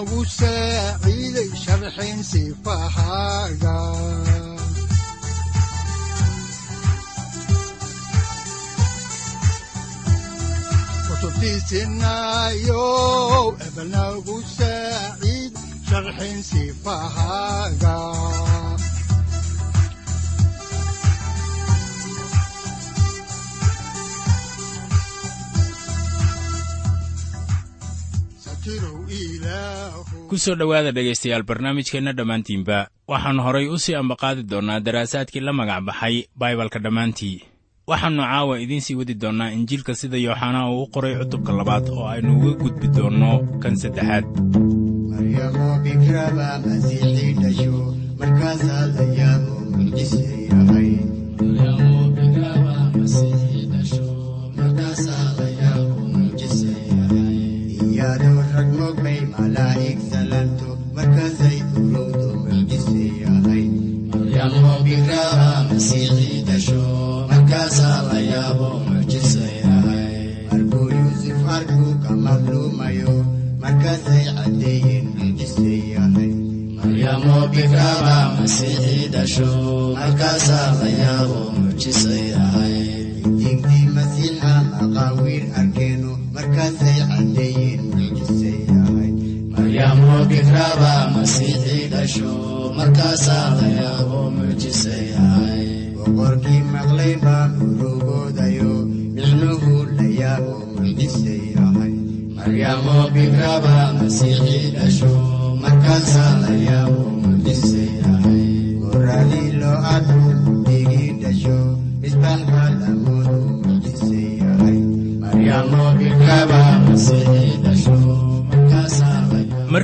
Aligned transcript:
udanogu 0.00 0.24
saaciiday 0.24 1.50
sharxin 1.62 2.18
sifahaaga 2.30 3.76
kutubtiisinayow 12.20 13.46
ebanagu 13.66 14.36
saaciid 14.56 15.52
sharxin 15.88 16.38
sifahaaga 16.50 17.94
ku 30.28 30.36
soo 30.38 30.54
dhowaada 30.60 30.92
dhegaystayaal 30.96 31.42
barnaamijkeenna 31.48 32.12
dhammaantiinba 32.18 32.78
waxaannu 33.12 33.42
horay 33.46 33.66
u 33.74 33.78
sii 33.84 33.94
ambaqaadi 34.02 34.42
doonnaa 34.52 34.80
daraasaadkii 34.86 35.40
la 35.46 35.52
magac 35.52 35.80
baxay 35.88 36.16
baibalka 36.40 36.78
dhammaantii. 36.84 37.36
Waxaannu 37.90 38.22
caawa 38.30 38.54
idiin 38.64 38.80
sii 38.86 38.94
wadi 39.00 39.14
doonnaa 39.22 39.50
injiilka 39.56 39.94
sida 40.00 40.16
yooxanaa 40.26 40.66
uu 40.70 40.82
u 40.84 40.90
qoray 40.94 41.14
cutubka 41.20 41.52
labaad 41.58 41.84
oo 41.88 42.06
aynu 42.12 42.30
uga 42.38 42.52
gudbi 42.62 42.86
doonno 42.96 43.30
kan 43.62 43.74
saddexaad 43.82 44.24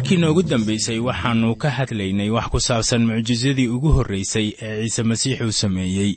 markii 0.06 0.17
noogu 0.22 0.43
dambaysay 0.43 0.99
waxaannu 0.99 1.56
ka 1.56 1.71
hadlaynay 1.71 2.31
wax 2.31 2.47
ku 2.49 2.61
saabsan 2.61 3.06
mucjisadii 3.06 3.67
ugu 3.69 3.89
horraysay 3.93 4.53
ee 4.62 4.83
ciise 4.83 5.03
masiix 5.03 5.41
uu 5.41 5.53
sameeyey. 5.53 6.15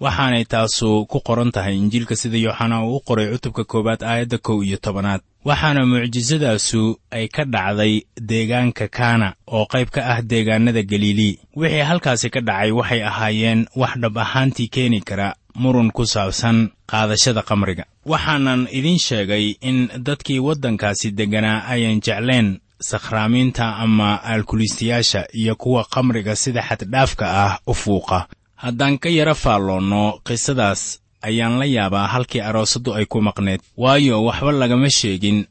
Waxaanay 0.00 0.44
taasu 0.44 1.06
ku 1.06 1.20
qoran 1.20 1.50
tahay 1.50 1.76
injiilka 1.76 2.16
sida 2.16 2.38
yooxanaa 2.38 2.84
uu 2.86 2.96
u 2.96 3.00
qoray 3.00 3.32
cutubka 3.32 3.64
koowaad 3.64 4.02
aayadda 4.04 4.38
kow 4.38 4.62
iyo 4.64 4.76
tobanaad. 4.76 5.20
Waxaana 5.44 5.86
mucjisadaasu 5.86 6.98
ay 7.10 7.28
ka 7.28 7.44
dhacday 7.44 8.02
deegaanka 8.20 8.88
kaana 8.88 9.34
oo 9.46 9.66
qayb 9.66 9.88
ka 9.90 10.06
ah 10.06 10.22
deegaannada 10.22 10.82
galilii 10.82 11.38
wixii 11.56 11.80
halkaasi 11.82 12.30
ka 12.30 12.40
dhacay 12.40 12.70
waxay 12.70 13.02
ahaayeen 13.02 13.66
wax 13.76 13.98
dhab 13.98 14.18
ahaantii 14.18 14.68
keeni 14.68 15.00
kara 15.00 15.34
murun 15.54 15.90
ku 15.90 16.06
saabsan 16.06 16.70
qaadashada 16.86 17.42
kamriga 17.42 17.84
waxaanan 18.06 18.68
idiin 18.70 18.98
sheegay 18.98 19.54
in 19.60 19.88
dadkii 19.98 20.38
waddankaasi 20.38 21.10
degganaa 21.10 21.64
ayan 21.66 22.00
jecleen 22.00 22.58
sakhraamiinta 22.82 23.76
ama 23.84 24.08
aalkuliistayaasha 24.24 25.20
iyo 25.32 25.54
kuwa 25.56 25.84
kamriga 25.84 26.36
sida 26.36 26.62
xaddhaafka 26.68 27.24
ah 27.44 27.58
u 27.66 27.74
fuuqa. 27.74 28.26
Haddaan 28.62 28.98
ka 28.98 29.08
yara 29.08 29.34
faalloonno 29.34 30.20
qisadaas 30.26 31.00
ayaan 31.22 31.58
la 31.58 31.64
yaabaa 31.64 32.06
halkii 32.06 32.40
aroosaddu 32.40 32.94
ay 32.94 33.06
ku 33.06 33.18
maqneed. 33.22 33.60
Waayo 33.76 34.24
waxba 34.24 34.52
lagama 34.52 34.90
sheegin 34.90 35.46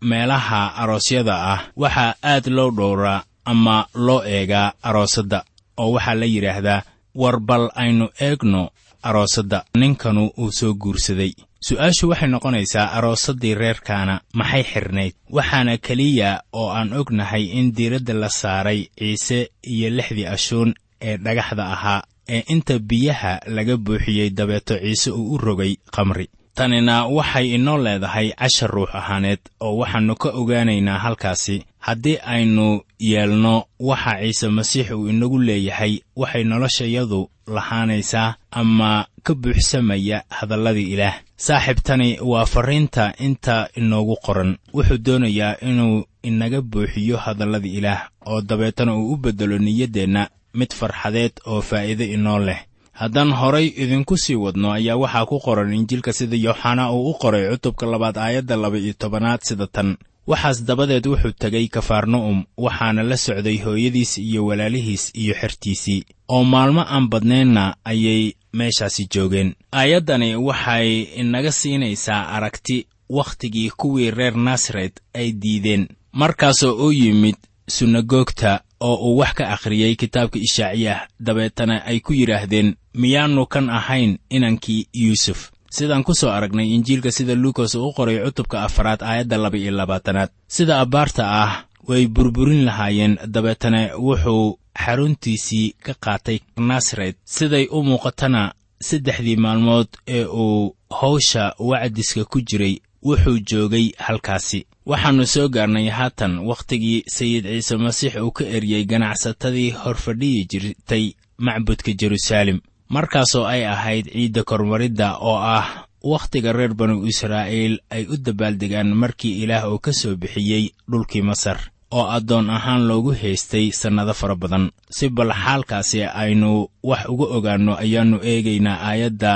meelaha 0.00 0.74
aroosyada 0.82 1.34
ah. 1.52 1.60
Waxaa 1.76 2.14
aad 2.22 2.46
loo 2.46 2.70
dhowraa 2.70 3.24
ama 3.44 3.86
loo 3.94 4.22
eegaa 4.24 4.72
aroosadda 4.82 5.44
oo 5.78 5.92
waxaa 5.92 6.14
la 6.14 6.26
yidhaahdaa 6.26 6.82
war 7.14 7.40
bal 7.40 7.70
aynu 7.74 8.08
eegno 8.20 8.70
aroosadda. 9.02 9.64
Ninkanu 9.76 10.30
uu 10.38 10.52
soo 10.52 10.74
guursaday 10.74 11.32
su'aashu 11.68 12.08
waxay 12.10 12.28
noqonaysaa 12.34 12.86
aroosaddii 12.98 13.54
reerkaana 13.62 14.14
maxay 14.34 14.62
xidhnayd 14.72 15.14
waxaana 15.36 15.76
keliya 15.86 16.30
oo 16.52 16.68
aan 16.78 16.92
ognahay 17.00 17.44
in 17.58 17.72
diiradda 17.76 18.14
la 18.22 18.28
saaray 18.28 18.80
ciise 18.98 19.38
iyo 19.72 19.90
lixdii 19.90 20.26
ashuun 20.26 20.74
ee 21.00 21.16
dhagaxda 21.16 21.64
ahaa 21.74 22.02
ee 22.28 22.42
inta 22.54 22.78
biyaha 22.78 23.32
laga 23.46 23.76
buuxiyey 23.76 24.30
dabeeto 24.30 24.74
ciise 24.78 25.10
uu 25.10 25.34
u 25.34 25.38
rogay 25.38 25.76
kamri 25.94 26.26
tanina 26.54 27.06
waxay 27.06 27.46
inoo 27.54 27.78
leedahay 27.78 28.28
cashar 28.40 28.70
ruux 28.70 28.90
ahaaneed 28.94 29.40
oo 29.60 29.76
waxaannu 29.80 30.14
ka 30.22 30.28
ogaanaynaa 30.40 30.98
halkaasi. 30.98 31.64
Haddii 31.78 32.18
aynu 32.34 32.80
yeelno 33.00 33.64
waxa 33.80 34.12
ciise 34.22 34.48
masiix 34.48 34.90
uu 34.90 35.08
inagu 35.08 35.38
leeyahay 35.38 35.94
waxay 36.16 36.44
noloshayadu 36.44 37.30
lahaanaysaa 37.46 38.34
ama 38.50 39.06
ka 39.22 39.34
buuxsamaya 39.34 40.22
hadalladii 40.28 40.92
ilaah. 40.94 41.14
Saaxiibtani 41.36 42.18
waa 42.20 42.46
farriinta 42.46 43.12
inta 43.18 43.68
inoogu 43.76 44.16
qoran. 44.24 44.56
Wuxuu 44.74 44.98
doonayaa 44.98 45.56
inuu 45.68 46.04
inaga 46.22 46.60
buuxiyo 46.62 47.16
hadalladii 47.16 47.76
ilaah 47.78 48.08
oo 48.26 48.40
dabeetana 48.40 48.94
uu 48.96 49.12
u 49.12 49.16
beddelo 49.16 49.58
niyaddeenna 49.58 50.28
mid 50.54 50.70
farxadeed 50.74 51.32
oo 51.46 51.60
faa'iide 51.62 52.04
inoo 52.04 52.38
leh. 52.38 52.60
Haddaan 52.92 53.32
horay 53.32 53.66
idinku 53.76 54.16
sii 54.16 54.34
wadno 54.34 54.72
ayaa 54.72 54.96
waxaa 54.96 55.26
ku 55.26 55.40
qoran 55.40 55.72
injiilka 55.74 56.12
sida 56.12 56.36
yooxanaa 56.36 56.92
uu 56.92 57.10
u 57.10 57.14
qoray 57.14 57.50
cutubka 57.50 57.86
labaad 57.86 58.16
aayadda 58.18 58.56
laba 58.56 58.78
iyo 58.78 58.92
tobanaad 58.98 59.40
sida 59.42 59.66
tan. 59.66 59.96
Waxaas 60.26 60.64
dabadeed 60.64 61.06
wuxuu 61.06 61.32
tegey 61.32 61.66
kafarna'um 61.68 62.44
waxaana 62.56 63.02
la 63.02 63.16
socday 63.16 63.58
hooyadiis 63.64 64.18
iyo 64.18 64.46
walaalihiis 64.46 65.10
iyo 65.14 65.34
xertiisii. 65.40 66.04
Oo 66.28 66.44
maalmo 66.44 66.80
aan 66.86 67.08
badnaynna 67.08 67.74
ayay 67.84 68.32
meeshaasi 68.52 69.06
joogeen. 69.14 69.54
Aayaddani 69.72 70.36
waxay 70.36 71.02
inaga 71.20 71.52
siinaysaa 71.52 72.28
aragti 72.36 72.86
wakhtigii 73.10 73.70
kuwii 73.76 74.10
reer 74.10 74.36
nasaret 74.36 75.00
ay 75.14 75.32
diideen. 75.42 75.88
Markaasoo 76.12 76.86
u 76.86 76.92
yimid 76.92 77.36
sunagoogta 77.68 78.60
oo 78.80 78.94
uu 78.94 79.18
wax 79.18 79.32
ka 79.34 79.48
akhriyey 79.54 79.94
kitaabka 79.96 80.38
ishaaciyah 80.38 81.08
dabeetana 81.20 81.84
ay 81.86 82.00
ku 82.00 82.12
yidhaahdeen 82.12 82.76
miyaannu 82.94 83.46
kan 83.46 83.70
ahayn 83.70 84.18
inankii 84.30 84.86
yuusuf. 84.94 85.50
Sidaan 85.70 86.04
ku 86.04 86.14
soo 86.14 86.30
aragnay 86.30 86.68
injiilka 86.74 87.10
sida 87.10 87.34
luukas 87.34 87.74
uu 87.74 87.92
qoray 87.96 88.18
cutubka 88.24 88.62
afaraad 88.62 89.02
aayadda 89.02 89.36
laba 89.38 89.56
iyo 89.58 89.72
labaatanaad. 89.72 90.30
Sida 90.48 90.80
abbaarta 90.80 91.22
ah 91.42 91.64
way 91.88 92.06
burburin 92.06 92.64
lahaayeen. 92.64 93.18
Dabeetana 93.26 93.80
wuxuu 93.98 94.58
xaruntiisii 94.84 95.74
ka 95.84 95.94
qaatay 96.04 96.38
nasaret 96.56 97.16
siday 97.24 97.66
u 97.70 97.82
muuqatana 97.82 98.52
saddexdii 98.88 99.36
maalmood 99.36 99.88
ee 100.08 100.24
uu 100.24 100.74
hawsha 101.00 101.54
wacdiska 101.58 102.24
ku 102.24 102.40
jiray 102.40 102.76
wuxuu 103.02 103.38
joogay 103.50 103.86
halkaasi. 103.98 104.66
Waxaannu 104.86 105.26
soo 105.26 105.48
gaarnay 105.48 105.88
haatan 105.88 106.38
wakhtigii 106.38 107.04
sayid 107.06 107.44
ciise 107.44 107.76
masiix 107.76 108.14
uu 108.16 108.30
ka 108.30 108.44
eryey 108.44 108.84
ganacsatadii 108.84 109.70
horfadhiyi 109.70 110.46
jirtay 110.50 111.04
macbudka 111.38 111.92
jeruusaalem 112.00 112.58
markaasoo 112.88 113.44
ay 113.46 113.66
ahayd 113.66 114.06
ciidda 114.12 114.44
kormaridda 114.44 115.16
oo 115.16 115.36
ah 115.38 115.86
wakhtiga 116.02 116.52
reer 116.52 116.74
banu 116.74 117.06
israa'iil 117.06 117.78
ay 117.90 118.06
u 118.12 118.16
dabaaldegaan 118.16 118.90
markii 118.94 119.42
ilaah 119.42 119.70
uu 119.72 119.78
ka 119.78 119.92
soo 119.92 120.16
bixiyey 120.16 120.70
dhulkii 120.90 121.22
masar 121.22 121.58
oo 121.92 122.06
addoon 122.16 122.50
ahaan 122.50 122.82
loogu 122.88 123.12
haystay 123.20 123.66
sannado 123.80 124.14
fara 124.20 124.34
badan. 124.42 124.70
Si 124.96 125.08
bal 125.08 125.30
xaalkaasi 125.44 126.00
aynu 126.22 126.50
wax 126.82 127.02
uga 127.12 127.24
ogaanno 127.36 127.72
ayaannu 127.84 128.18
eegaynaa 128.30 128.78
aayadda 128.88 129.32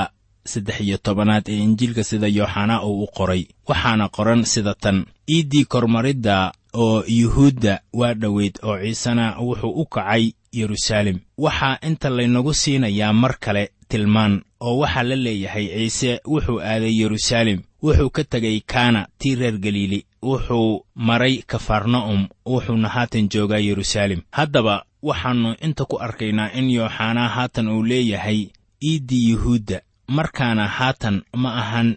saddex 0.52 0.80
iyo 0.80 0.96
tobanaad 1.06 1.44
ee 1.48 1.58
injiilka 1.66 2.04
sida 2.04 2.28
yooxanaa 2.38 2.82
uu 2.88 3.02
u 3.04 3.06
qoray. 3.16 3.42
Waxaana 3.68 4.08
qoran 4.16 4.44
sida 4.52 4.74
tan 4.74 4.98
iiddii 5.34 5.64
kormaridda 5.64 6.52
oo 6.74 7.04
yuhuudda 7.20 7.80
waa 7.92 8.14
dhoweyd 8.14 8.54
oo 8.62 8.78
ciisena 8.82 9.24
wuxuu 9.46 9.70
u 9.82 9.84
kacay 9.94 10.24
yeruusaalem 10.52 11.18
waxaa 11.38 11.78
inta 11.88 12.08
laynagu 12.16 12.54
siinayaa 12.54 13.12
mar 13.12 13.34
kale 13.44 13.70
tilmaan 13.88 14.42
oo 14.60 14.78
waxaa 14.78 15.02
la 15.02 15.16
leeyahay 15.16 15.66
ciise 15.74 16.20
wuxuu 16.32 16.58
aaday 16.60 16.92
yeruusaalem 17.00 17.60
wuxuu 17.82 18.10
ka 18.16 18.24
tegay 18.24 18.60
kaana 18.72 19.00
tii 19.18 19.34
reer 19.34 19.58
galiili 19.58 20.04
wuxuu 20.28 20.70
maray 21.08 21.34
kafarna'um 21.50 22.20
wuxuuna 22.52 22.88
haatan 22.94 23.24
joogaa 23.32 23.58
yeruusaalem 23.66 24.20
haddaba 24.38 24.74
waxaannu 25.08 25.50
inta 25.66 25.84
ku 25.90 25.96
arkaynaa 26.06 26.50
in 26.58 26.66
yooxanaa 26.76 27.28
haatan 27.36 27.68
uu 27.74 27.82
leeyahay 27.90 28.40
iiddii 28.88 29.24
yuhuudda 29.30 29.78
markaana 30.16 30.64
haatan 30.78 31.16
ma 31.42 31.50
ahan 31.62 31.88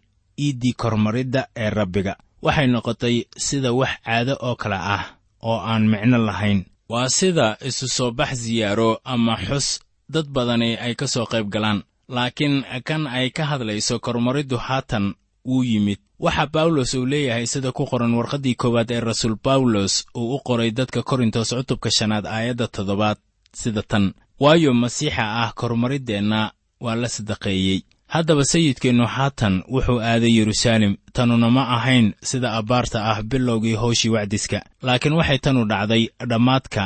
iiddii 0.46 0.74
kormaridda 0.82 1.42
ee 1.64 1.70
rabbiga. 1.70 2.14
Waxay 2.46 2.68
noqotay 2.74 3.16
sida 3.46 3.72
wax 3.80 3.90
caado 4.06 4.34
oo 4.48 4.56
kale 4.62 4.76
ah 4.96 5.04
oo 5.50 5.60
aan 5.72 5.84
micno 5.92 6.18
lahayn. 6.28 6.60
Waa 6.90 7.10
sida 7.18 7.58
isu 7.68 7.88
soo 7.88 8.12
bax 8.12 8.32
siyaaro 8.44 8.90
ama 9.14 9.36
xus 9.48 9.68
dad 10.14 10.28
badani 10.36 10.70
ay 10.86 10.94
ka 11.00 11.08
soo 11.14 11.26
qayb 11.32 11.48
galaan. 11.54 11.80
Laakiin 12.16 12.56
kan 12.88 13.04
ay 13.08 13.28
ka 13.30 13.44
hadlayso 13.50 14.00
kormariddu 14.00 14.58
haatan 14.58 15.06
wuu 15.50 15.64
yimid. 15.72 16.00
Waxa 16.20 16.46
bawlos 16.54 16.94
uu 16.94 17.06
leeyahay 17.12 17.46
sida 17.48 17.72
ku 17.72 17.84
qoran 17.92 18.14
warqaddii 18.18 18.56
koowaad 18.62 18.92
ee 18.92 19.00
rasuul 19.10 19.36
bawlos 19.46 19.94
uu 20.20 20.36
u 20.36 20.40
qoray 20.48 20.72
dadka 20.72 21.02
korintos 21.10 21.50
cutubka 21.58 21.90
shanaad 21.98 22.26
aayadda 22.28 22.68
toddobaad 22.76 23.18
sida 23.62 23.82
tan 23.92 24.06
waayo 24.44 24.74
masiixa 24.74 25.24
ah 25.44 25.52
kormariddeenna 25.60 26.52
waa 26.84 26.96
la 27.02 27.08
sadaqeeyey. 27.16 27.80
Haddaba 28.14 28.44
sayidkeennu 28.52 29.06
haatan 29.16 29.56
wuxuu 29.74 30.00
aaday 30.02 30.32
yeruusaalem 30.38 30.94
tanuna 31.14 31.50
ma 31.56 31.64
ahayn 31.78 32.08
sida 32.30 32.50
abbaarta 32.60 32.98
ah 33.12 33.22
bilowgii 33.24 33.76
hawshii 33.82 34.10
wacdiska. 34.16 34.60
Laakiin 34.82 35.14
waxay 35.20 35.38
tanu 35.46 35.66
dhacday 35.72 36.04
dhammaadka 36.30 36.84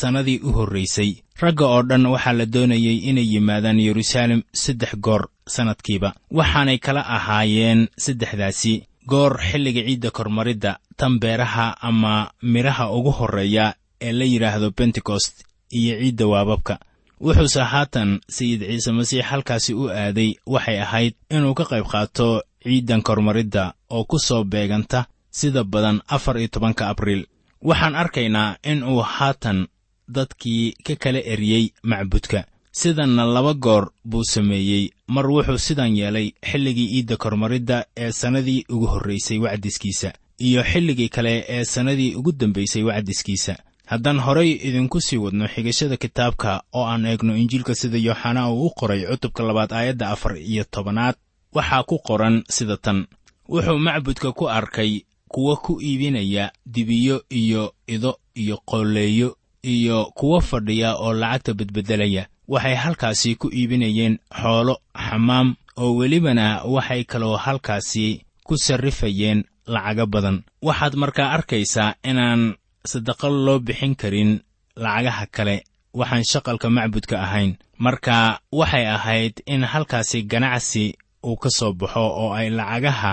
sannadii 0.00 0.38
u 0.44 0.50
horraysay 0.52 1.10
ragga 1.42 1.64
oo 1.66 1.82
dhan 1.82 2.06
waxaa 2.06 2.32
la 2.38 2.46
doonayey 2.54 2.96
inay 3.10 3.26
yimaadaan 3.34 3.80
yeruusaalem 3.86 4.42
saddex 4.62 4.92
goor 5.04 5.22
sannadkiiba 5.54 6.10
waxaanay 6.38 6.78
kala 6.78 7.00
ahaayeen 7.16 7.88
saddexdaasi. 8.04 8.74
Goor 9.08 9.32
xilliga 9.50 9.82
ciidda 9.86 10.10
kormaridda 10.10 10.78
tan 10.96 11.18
beeraha 11.22 11.66
ama 11.88 12.30
midhaha 12.42 12.84
ugu 12.96 13.10
horreeya 13.18 13.74
ee 14.00 14.12
la 14.12 14.24
yidhaahdo 14.24 14.70
bentekost 14.78 15.34
iyo 15.78 15.94
ciidda 16.00 16.26
waababka. 16.26 16.74
Wuxuuse 17.20 17.62
haatan 17.72 18.20
sayid 18.28 18.60
ciise 18.68 18.92
masiix 18.92 19.24
halkaasi 19.30 19.74
u 19.74 19.88
aaday 19.90 20.30
waxay 20.46 20.78
ahayd 20.80 21.14
inuu 21.30 21.54
ka 21.54 21.64
qayb 21.70 21.86
qaato 21.92 22.42
ciiddan 22.62 23.02
kormaridda 23.02 23.74
oo 23.90 24.04
ku 24.04 24.18
soo 24.18 24.44
beeganta 24.44 25.06
sida 25.30 25.64
badan 25.64 26.00
afar 26.08 26.38
iyo 26.38 26.48
tobanka 26.48 26.88
abriil. 26.88 27.26
Waxaan 27.62 27.96
arkaynaa 27.96 28.56
in 28.62 28.82
uu 28.84 29.00
haatan 29.02 29.66
dadkii 30.08 30.72
ka 30.86 30.94
kala 30.96 31.18
eryey 31.32 31.64
macbudka 31.82 32.44
sidanna 32.72 33.24
laba 33.24 33.54
goor 33.54 33.90
buu 34.04 34.24
sameeyey. 34.24 34.90
Mar 35.08 35.26
wuxuu 35.30 35.58
sidan 35.58 35.96
yeelay 35.96 36.32
xilligii 36.50 36.88
iidda 36.96 37.16
kormaridda 37.16 37.84
ee 37.96 38.12
sannadii 38.12 38.64
ugu 38.68 38.86
horraysay 38.86 39.38
wacdiskiisa 39.38 40.12
iyo 40.38 40.62
xilligii 40.62 41.08
kale 41.08 41.44
ee 41.48 41.64
sannadii 41.64 42.14
ugu 42.14 42.32
dambaysay 42.32 42.82
wacdiskiisa. 42.82 43.56
Haddaan 43.86 44.18
horay 44.20 44.50
idinku 44.52 45.00
sii 45.00 45.16
wadno 45.16 45.48
xigashada 45.48 45.96
kitaabka 45.96 46.62
oo 46.74 46.84
aan 46.86 47.06
eegno 47.06 47.36
injiilka 47.36 47.74
sida 47.74 47.98
yooxanaa 47.98 48.50
uu 48.50 48.66
u 48.66 48.70
qoray 48.70 49.06
cutubka 49.06 49.42
labaad 49.42 49.72
aayadda 49.72 50.10
afar 50.10 50.36
iyo 50.38 50.64
tobanaad 50.70 51.14
waxaa 51.54 51.82
ku 51.82 51.98
qoran 51.98 52.42
sida 52.50 52.76
tan. 52.76 53.06
Wuxuu 53.48 53.78
macbudka 53.78 54.32
ku 54.32 54.48
arkay 54.48 55.00
kuwa 55.28 55.56
ku 55.56 55.80
iibinaya 55.80 56.52
dibiyo 56.66 57.24
iyo 57.30 57.72
ido 57.86 58.18
iyo 58.34 58.56
qolleeyo 58.64 59.36
iyo 59.62 60.04
kuwa 60.14 60.40
fadhiya 60.40 60.94
oo 60.96 61.12
lacagta 61.12 61.54
bedbeddelaya 61.54 62.26
waxay 62.52 62.74
halkaasi 62.84 63.30
ku 63.40 63.46
iibinayeen 63.58 64.14
xoolo 64.40 64.74
xamaam 65.06 65.48
oo 65.82 65.90
welibana 65.98 66.46
waxay 66.74 67.02
kaloo 67.04 67.36
halkaasi 67.36 68.06
ku 68.46 68.54
sarrifayeen 68.56 69.44
lacago 69.74 70.06
badan. 70.06 70.36
Waxaad 70.66 70.94
markaa 71.02 71.28
arkaysaa 71.36 71.94
inaan 72.10 72.42
sadaqo 72.90 73.28
loo 73.46 73.58
bixin 73.66 73.94
karin 74.00 74.30
lacagaha 74.76 75.26
kale. 75.36 75.56
Waxaan 75.98 76.24
shaqalka 76.30 76.68
macbudka 76.70 77.16
ahayn. 77.26 77.52
Marka 77.84 78.40
waxay 78.52 78.86
ahayd 78.96 79.34
in 79.46 79.62
halkaasi 79.72 80.22
ganacsi 80.22 80.84
uu 81.24 81.36
ka 81.36 81.50
soo 81.50 81.72
baxo 81.72 82.00
oo 82.22 82.32
ay 82.38 82.48
lacagaha 82.50 83.12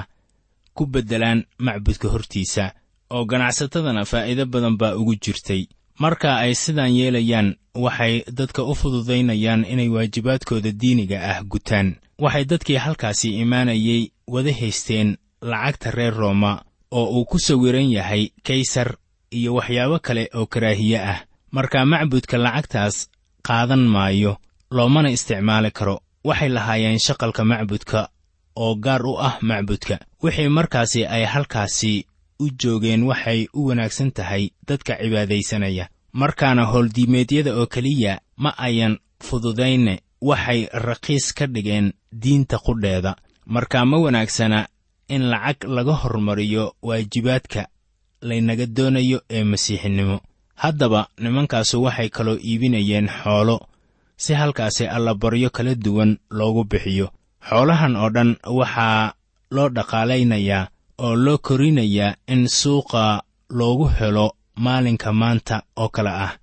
ku 0.75 0.85
beddelaan 0.85 1.39
macbudka 1.65 2.07
hortiisa 2.13 2.65
oo 3.11 3.25
ganacsatadana 3.25 4.05
faa'iido 4.11 4.45
badan 4.45 4.75
baa 4.79 4.95
ugu 4.99 5.15
jirtay 5.23 5.61
marka 5.99 6.37
ay 6.43 6.53
sidaan 6.55 6.93
yeelayaan 6.95 7.55
waxay 7.75 8.23
dadka 8.37 8.63
u 8.63 8.75
fududaynayaan 8.75 9.65
inay 9.65 9.89
waajibaadkooda 9.89 10.71
diiniga 10.81 11.17
ah 11.31 11.43
gutaan. 11.43 11.95
Waxay 12.21 12.45
dadkii 12.45 12.77
halkaasi 12.85 13.29
imaanayay 13.43 14.11
wada 14.27 14.51
haysteen 14.53 15.17
lacagta 15.41 15.91
reer 15.91 16.13
rooma 16.13 16.61
oo 16.91 17.05
uu 17.19 17.25
ku 17.25 17.39
sawiran 17.39 17.91
yahay 17.91 18.29
kaysar 18.43 18.95
iyo 19.31 19.53
waxyaabo 19.55 19.99
kale 19.99 20.29
oo 20.33 20.45
karaahiye 20.45 20.99
ah. 20.99 21.19
Marka 21.51 21.85
macbudka 21.85 22.37
lacagtaas 22.37 23.07
qaadan 23.47 23.87
maayo 23.87 24.37
loomana 24.71 25.09
isticmaali 25.09 25.71
karo. 25.71 25.99
Waxay 26.23 26.49
lahaayeen 26.49 26.99
shaqalka 26.99 27.43
macbudka 27.45 28.09
oo 28.55 28.75
gaar 28.75 29.05
u 29.05 29.13
ah 29.19 29.37
macbudka. 29.41 29.99
Wixii 30.23 30.49
markaasi 30.49 31.05
ay 31.05 31.23
halkaasi 31.25 32.05
u 32.39 32.49
joogeen 32.61 33.03
waxay 33.03 33.47
u 33.53 33.65
wanaagsan 33.67 34.11
tahay 34.11 34.49
dadka 34.67 34.97
cibaadaysanaya. 35.01 35.87
Markaana 36.13 36.65
howldiimeedyada 36.65 37.55
oo 37.55 37.65
keliya 37.67 38.19
ma 38.37 38.53
ayan 38.57 38.97
fududayne 39.23 39.99
waxay 40.21 40.67
raqiis 40.71 41.33
ka 41.33 41.47
dhigeen 41.47 41.93
diinta 42.11 42.57
qudheeda. 42.57 43.15
Marka 43.45 43.85
ma 43.85 43.97
wanaagsana 43.97 44.67
in 45.07 45.21
lacag 45.29 45.63
laga 45.69 45.93
hormariyo 45.93 46.75
waajibaadka 46.81 47.67
laynaga 48.21 48.65
doonayo 48.65 49.21
ee 49.29 49.43
masiixinimo 49.43 50.19
haddaba 50.55 51.07
nimankaasu 51.17 51.83
waxay 51.83 52.09
kaloo 52.09 52.37
iibinayeen 52.37 53.07
xoolo 53.07 53.67
si 54.17 54.33
halkaasi 54.33 54.87
allabaryo 54.87 55.49
kala 55.49 55.75
duwan 55.75 56.17
loogu 56.29 56.63
bixiyo. 56.63 57.09
Xoolahan 57.49 57.95
oo 57.95 58.09
dhan 58.09 58.35
waxaa 58.45 59.13
loo 59.51 59.69
dhaqaalaynayaa 59.69 60.67
oo 60.97 61.15
loo 61.15 61.37
korinayaa 61.37 62.15
in 62.27 62.47
suuqa 62.47 63.23
loogu 63.49 63.87
helo 63.99 64.35
maalinka 64.55 65.13
maanta 65.13 65.63
oo 65.75 65.89
kale 65.89 66.09
ah. 66.09 66.33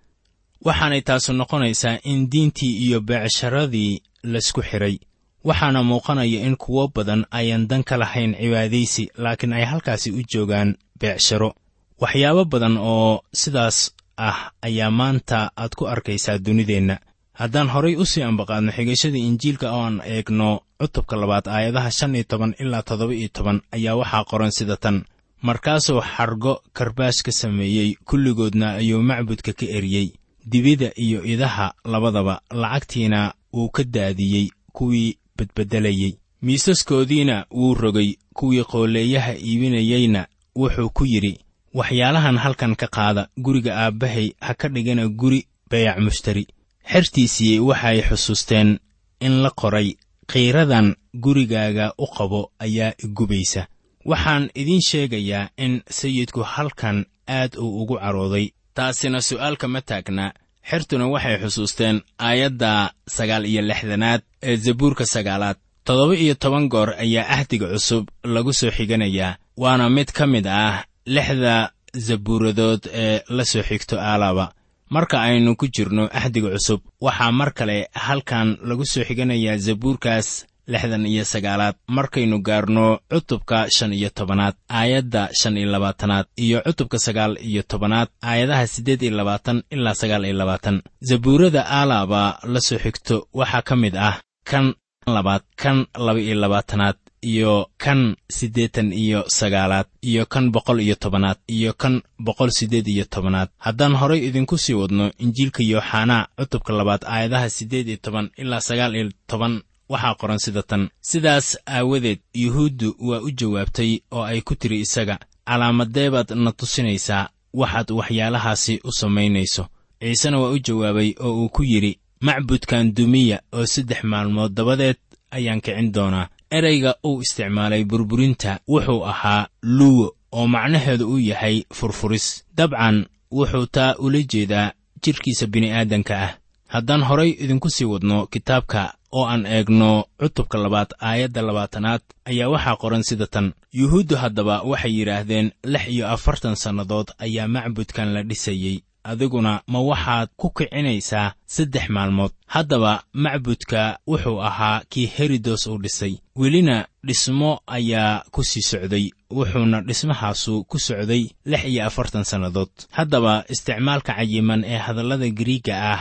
Waxaanay 0.64 1.00
taasu 1.02 1.32
noqonaysaa 1.32 1.99
in 2.04 2.30
diintii 2.30 2.76
iyo 2.87 3.00
beecsharadii 3.00 4.02
laysku 4.23 4.62
xidhay 4.62 4.97
waxaana 5.44 5.82
muuqanaya 5.82 6.40
in 6.47 6.56
kuwo 6.56 6.88
badan 6.94 7.26
ayan 7.30 7.66
dan 7.68 7.82
ka 7.85 7.97
lahayn 7.97 8.35
cibaadaysi 8.40 9.11
laakiin 9.18 9.52
ay 9.52 9.64
halkaasi 9.64 10.11
u 10.11 10.23
joogaan 10.32 10.76
beecsharo 11.00 11.54
waxyaabo 12.00 12.44
badan 12.44 12.76
oo 12.78 13.23
sidaas 13.35 13.90
ah 14.16 14.50
ayaa 14.62 14.90
maanta 14.90 15.50
aad 15.56 15.73
ku 15.75 15.87
arkaysaa 15.87 16.38
dunideenna 16.38 16.97
haddaan 17.42 17.68
horay 17.75 17.94
u 17.96 18.04
sii 18.06 18.22
ambaqaadno 18.30 18.72
xigashada 18.76 19.18
injiilka 19.28 19.66
oo 19.72 19.82
aan 19.87 19.96
eegno 20.14 20.49
cutubka 20.80 21.16
labaad 21.16 21.46
aayadaha 21.49 21.90
shan 21.99 22.14
iyo 22.14 22.25
toban 22.30 22.54
ilaa 22.62 22.82
toddoba 22.88 23.14
iyo 23.14 23.28
toban 23.37 23.58
ayaa 23.76 23.96
waxaa 24.00 24.25
qoran 24.30 24.52
sida 24.58 24.76
tan. 24.76 24.96
Markaasuu 25.42 26.00
xargo 26.14 26.52
karbaash 26.76 27.22
ka 27.26 27.32
sameeyey 27.32 27.88
kulligoodna 28.08 28.66
ayuu 28.80 29.02
macbudka 29.02 29.52
ka 29.52 29.66
eriyey. 29.76 30.08
Dibida 30.50 30.88
iyo 30.96 31.25
idaha 31.25 31.75
labadaba 31.84 32.40
lacagtiina 32.50 33.34
wuu 33.52 33.68
ka 33.68 33.82
daadiyey 33.84 34.46
kuwii 34.72 35.16
bedbedelayey. 35.37 36.12
Miisaskoodiina 36.42 37.46
wuu 37.50 37.75
rogay 37.75 38.11
kuwii 38.34 38.64
qooleeyaha 38.64 39.32
iibinayeyna 39.34 40.26
wuxuu 40.56 40.90
ku 40.90 41.04
yidhi 41.06 41.38
waxyaalahan 41.75 42.38
halkan 42.38 42.75
ka 42.76 42.87
qaada 42.87 43.28
guriga 43.44 43.72
aabbahay 43.76 44.28
ha 44.40 44.54
ka 44.54 44.68
dhigana 44.68 45.08
guri 45.08 45.46
bayac 45.70 45.99
mushtari 45.99 46.46
xertiisii 46.92 47.60
waxay 47.68 47.98
xusuusteen 48.08 48.78
in 49.20 49.42
la 49.42 49.50
qoray 49.60 49.88
khiiradan 50.32 50.96
gurigaaga 51.24 51.86
u 51.98 52.06
qabo 52.16 52.40
ayaa 52.64 52.92
igubaysa 53.04 53.62
waxaan 54.10 54.50
idiin 54.60 54.82
sheegayaa 54.90 55.48
in 55.64 55.82
sayidku 55.90 56.40
halkan 56.42 57.06
aad 57.28 57.52
uu 57.56 57.82
ugu 57.82 57.96
carooday. 58.02 58.46
Taasina 58.74 59.20
su'aalka 59.20 59.68
ma 59.68 59.80
taagna. 59.80 60.32
Xertuna 60.70 61.06
waxay 61.14 61.36
xusuusteen 61.42 61.96
aayadda 62.18 62.70
sagaal 63.16 63.44
iyo 63.46 63.62
lixdanaad 63.62 64.20
ee 64.42 64.56
zabuurka 64.56 65.04
sagaalaad. 65.06 65.56
Toddoba 65.84 66.14
iyo 66.14 66.34
toban 66.34 66.68
goor 66.68 66.90
ayaa 67.04 67.28
ahdiga 67.34 67.66
cusub 67.72 68.04
lagu 68.24 68.52
soo 68.52 68.70
xiganayaa 68.76 69.36
waana 69.56 69.90
mid 69.90 70.08
ka 70.16 70.26
mid 70.26 70.46
ah 70.46 70.84
lixda 71.06 71.72
zabuuradood 72.06 72.82
ee 72.92 73.20
la 73.36 73.44
soo 73.44 73.62
xigto 73.62 73.96
aalaba 74.00 74.52
marka 74.94 75.16
aynu 75.26 75.56
ku 75.61 75.66
jirno 75.75 76.02
ahdiga 76.18 76.49
cusub 76.54 76.80
waxaa 77.06 77.32
mar 77.38 77.50
kale 77.58 77.76
halkan 78.06 78.49
lagu 78.68 78.84
soo 78.92 79.04
xiganayaa 79.08 79.56
zabuurkaas 79.66 80.28
lixdan 80.72 81.06
iyo 81.12 81.25
sagaalaad. 81.32 81.75
Markaynu 81.96 82.37
gaarno 82.46 82.87
cutubka 83.11 83.58
shan 83.76 83.92
iyo 83.92 84.11
tobanaad 84.18 84.54
aayadda 84.78 85.22
shan 85.40 85.56
iyo 85.56 85.68
labaatanaad 85.75 86.26
iyo 86.44 86.58
cutubka 86.66 86.99
sagaal 87.06 87.32
iyo 87.49 87.62
tobanaad 87.70 88.08
aayadaha 88.22 88.66
siddeed 88.66 89.02
iyo 89.02 89.16
labaatan 89.20 89.58
ilaa 89.75 89.94
sagaal 90.00 90.25
iyo 90.25 90.37
labaatan. 90.42 90.76
Zabuurada 91.08 91.62
aalaba 91.78 92.38
la 92.52 92.61
soo 92.61 92.78
xigto 92.84 93.16
waxaa 93.38 93.62
ka 93.68 93.75
mid 93.82 93.94
ah 93.96 94.16
kan 94.50 94.66
labaad 95.06 95.42
kan 95.62 95.87
laba 96.06 96.20
iyo 96.20 96.34
labaatanaad 96.44 96.96
iyo 97.23 97.71
kan 97.79 98.17
siddeetan 98.31 98.93
iyo 98.93 99.25
sagaalaad 99.29 99.87
iyo 100.02 100.26
kan 100.26 100.50
boqol 100.52 100.81
iyo 100.81 100.95
tobanaad 100.95 101.38
iyo 101.49 101.73
kan 101.73 102.02
boqol 102.19 102.50
siddeed 102.50 102.87
iyo 102.88 103.05
tobanaad. 103.05 103.49
Haddaan 103.59 103.95
horay 104.00 104.26
idinku 104.26 104.59
sii 104.59 104.75
wadno 104.75 105.11
injiilka 105.19 105.62
yooxanaa 105.62 106.26
cutubka 106.38 106.73
labaad 106.73 107.02
aayadaha 107.05 107.50
siddeed 107.50 107.88
iyo 107.88 107.97
toban 108.02 108.31
ilaa 108.37 108.61
sagaal 108.61 108.95
iyo 108.97 109.11
toban 109.26 109.62
waxaa 109.88 110.14
qoran 110.14 110.38
sida 110.38 110.62
tan. 110.62 110.88
Sidaas 111.00 111.59
aawadeed 111.67 112.21
yuhuuddu 112.35 112.97
waa 113.09 113.21
u 113.21 113.31
jawaabtay 113.31 114.00
oo 114.11 114.23
ay 114.25 114.41
ku 114.41 114.55
tiri 114.55 114.81
isaga 114.81 115.19
calaamadee 115.47 116.11
baad 116.11 116.31
na 116.35 116.52
tusinaysaa 116.52 117.29
waxaad 117.55 117.91
waxyaalahaasi 117.91 118.81
u 118.85 118.93
samaynayso. 118.93 119.67
Ciisena 120.00 120.38
waa 120.38 120.50
u 120.50 120.59
jawaabay 120.59 121.14
oo 121.21 121.33
uu 121.43 121.49
ku 121.49 121.62
yidhi 121.64 121.99
macbudkan 122.21 122.95
dumiya 122.95 123.38
oo 123.52 123.67
saddex 123.67 124.02
maalmood 124.05 124.52
dabadeed 124.55 124.97
ayaan 125.31 125.61
kicin 125.61 125.93
doonaa 125.93 126.29
ereyga 126.59 126.94
uu 127.06 127.21
isticmaalay 127.25 127.85
burburinta 127.85 128.59
wuxuu 128.68 129.04
ahaa 129.12 129.47
luwo 129.62 130.06
oo 130.32 130.47
macnaheedu 130.54 131.04
uu 131.12 131.18
yahay 131.18 131.56
furfuris. 131.75 132.44
Dabcan 132.56 133.06
wuxuu 133.32 133.66
taa 133.66 133.94
ula 134.04 134.21
jeedaa 134.32 134.73
jidhkiisa 135.02 135.47
bini'aadanka 135.47 136.14
ah. 136.26 136.32
Haddaan 136.68 137.02
horay 137.09 137.30
idinku 137.42 137.71
sii 137.71 137.85
wadno 137.85 138.26
kitaabka 138.26 138.94
oo 139.12 139.26
aan 139.28 139.47
eegno 139.47 140.04
cutubka 140.21 140.59
labaad 140.59 140.90
aayadda 141.00 141.42
labaatanaad 141.42 142.00
ayaa 142.25 142.49
waxaa 142.49 142.76
qoran 142.76 143.02
sida 143.02 143.26
tan. 143.26 143.52
Yuhuuddu 143.73 144.16
haddaba 144.16 144.62
waxay 144.71 144.92
yidhaahdeen 144.99 145.52
lix 145.64 145.85
iyo 145.88 146.09
afartan 146.09 146.56
sannadood 146.56 147.09
ayaa 147.18 147.49
macbudkan 147.49 148.09
la 148.14 148.23
dhisayey 148.23 148.80
adiguna 149.04 149.62
ma 149.66 149.80
waxaad 149.80 150.28
ku 150.37 150.50
kicinaysaa 150.50 151.35
saddex 151.47 151.88
maalmood. 151.88 152.32
Haddaba 152.47 153.02
macbudka 153.12 153.99
wuxuu 154.06 154.40
ahaa 154.42 154.82
kii 154.90 155.06
herodos 155.06 155.66
uu 155.66 155.78
dhisay. 155.78 156.14
Welina 156.37 156.87
dhismo 157.06 157.61
ayaa 157.66 158.25
ku 158.30 158.44
sii 158.44 158.62
socday 158.62 159.11
wuxuuna 159.30 159.80
dhismahaasu 159.80 160.64
ku 160.64 160.78
socday 160.78 161.30
lix 161.44 161.64
iyo 161.64 161.87
afartan 161.87 162.25
sannadood. 162.25 162.71
Haddaba 162.90 163.44
isticmaalka 163.49 164.14
cayiman 164.14 164.64
ee 164.64 164.78
hadallada 164.78 165.28
giriigga 165.30 165.75
ah 165.92 166.00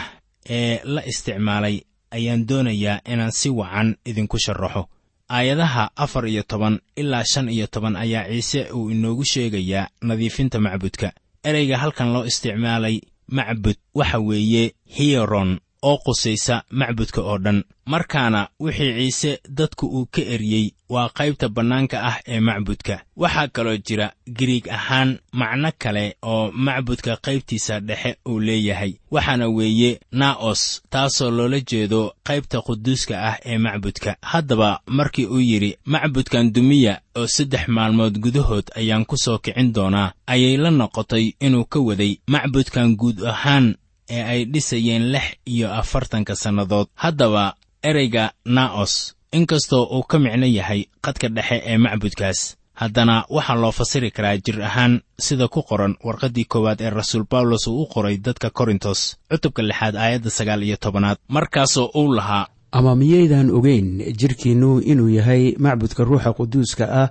ee 0.49 0.79
la 0.83 1.01
isticmaalay 1.05 1.81
ayaan 2.11 2.45
doonayaa 2.47 3.01
inaan 3.13 3.31
si 3.31 3.49
wacan 3.49 3.95
idinku 4.05 4.37
sharaxo 4.45 4.83
aayadaha 5.29 5.89
afar 5.95 6.27
iyo 6.27 6.43
toban 6.43 6.79
ilaa 6.95 7.23
shan 7.23 7.49
iyo 7.49 7.67
toban 7.67 7.95
ayaa 7.95 8.27
ciise 8.29 8.61
uu 8.71 8.91
inoogu 8.91 9.23
sheegayaa 9.25 9.87
nadiifinta 10.01 10.59
macbudka 10.59 11.13
ereyga 11.43 11.77
halkan 11.77 12.13
loo 12.13 12.23
isticmaalay 12.31 13.01
macbud 13.37 13.77
waxa 13.99 14.19
weeye 14.19 14.63
hiyeron 14.95 15.59
oo 15.83 15.97
qusaysa 15.97 16.63
macbudka 16.71 17.21
oo 17.21 17.37
dhan. 17.37 17.63
Markaana 17.85 18.47
wixii 18.59 18.93
ciise 19.11 19.39
dadku 19.49 19.85
uu 19.87 20.05
ka 20.05 20.21
eryey 20.21 20.71
waa 20.89 21.09
qaybta 21.09 21.49
bannaanka 21.49 22.03
ah 22.03 22.17
ee 22.27 22.39
macbudka. 22.39 23.01
Waxaa 23.17 23.47
kaloo 23.47 23.77
jira 23.77 24.13
giriig 24.37 24.67
ahaan 24.69 25.19
macno 25.33 25.71
kale 25.77 26.15
oo 26.23 26.51
macbudka 26.51 27.15
qaybtiisa 27.17 27.79
dhexe 27.79 28.15
uu 28.27 28.39
leeyahay. 28.39 28.93
Waxaana 29.11 29.47
weeye 29.47 29.99
naa'os 30.11 30.81
taasoo 30.89 31.31
loola 31.31 31.59
jeedo 31.59 32.13
qaybta 32.23 32.61
quduuska 32.61 33.15
ah 33.29 33.37
ee 33.45 33.57
macbudka. 33.57 34.15
Haddaba 34.21 34.79
markii 34.87 35.25
uu 35.25 35.39
yidhi 35.39 35.77
macbudkan 35.85 36.53
dumiya 36.53 37.01
oo 37.15 37.27
saddex 37.27 37.67
maalmood 37.67 38.19
gudahood 38.19 38.65
ayaan 38.75 39.05
ku 39.05 39.17
soo 39.17 39.37
kicin 39.37 39.73
doonaa 39.73 40.13
ayay 40.27 40.57
la 40.57 40.71
noqotay 40.71 41.33
inuu 41.39 41.65
ka 41.65 41.79
waday 41.79 42.17
macbudkan 42.27 42.95
guud 42.95 43.25
ahaan 43.25 43.75
ee 44.15 44.23
ay 44.31 44.39
dhisayeen 44.53 45.03
lix 45.13 45.25
iyo 45.53 45.67
afartanka 45.81 46.35
sannadood. 46.43 46.87
Haddaba 47.03 47.55
ereyga 47.89 48.31
naa'os 48.45 48.93
inkastoo 49.37 49.83
uu 49.97 50.03
ka 50.11 50.19
micno 50.19 50.45
yahay 50.59 50.81
qadka 51.05 51.27
dhexe 51.35 51.57
ee 51.71 51.77
macbudkaas 51.85 52.39
haddana 52.81 53.15
waxaa 53.35 53.55
loo 53.63 53.71
fasiri 53.79 54.09
karaa 54.15 54.37
jir 54.45 54.57
ahaan 54.69 54.93
sida 55.25 55.47
ku 55.47 55.61
qoran 55.69 55.93
warqaddii 56.07 56.45
koowaad 56.51 56.79
ee 56.81 56.89
rasuul 56.99 57.25
bawlos 57.31 57.67
uu 57.67 57.81
u 57.83 57.85
qoray 57.93 58.17
dadka 58.25 58.49
korintos 58.49 58.99
cutubka 59.31 59.61
lixaad 59.69 59.95
aayadda 59.95 60.29
sagaal 60.37 60.63
iyo 60.63 60.77
tobanaad. 60.83 61.17
Markaasoo 61.35 61.87
uu 61.95 62.13
lahaa 62.17 62.47
ama 62.71 62.95
miyaydan 62.95 63.49
ogeyn 63.57 63.87
jidhkiinnu 64.19 64.79
inuu 64.91 65.09
yahay 65.17 65.43
macbudka 65.59 66.03
ruuxa 66.03 66.31
quduuska 66.37 66.85
ah 67.01 67.09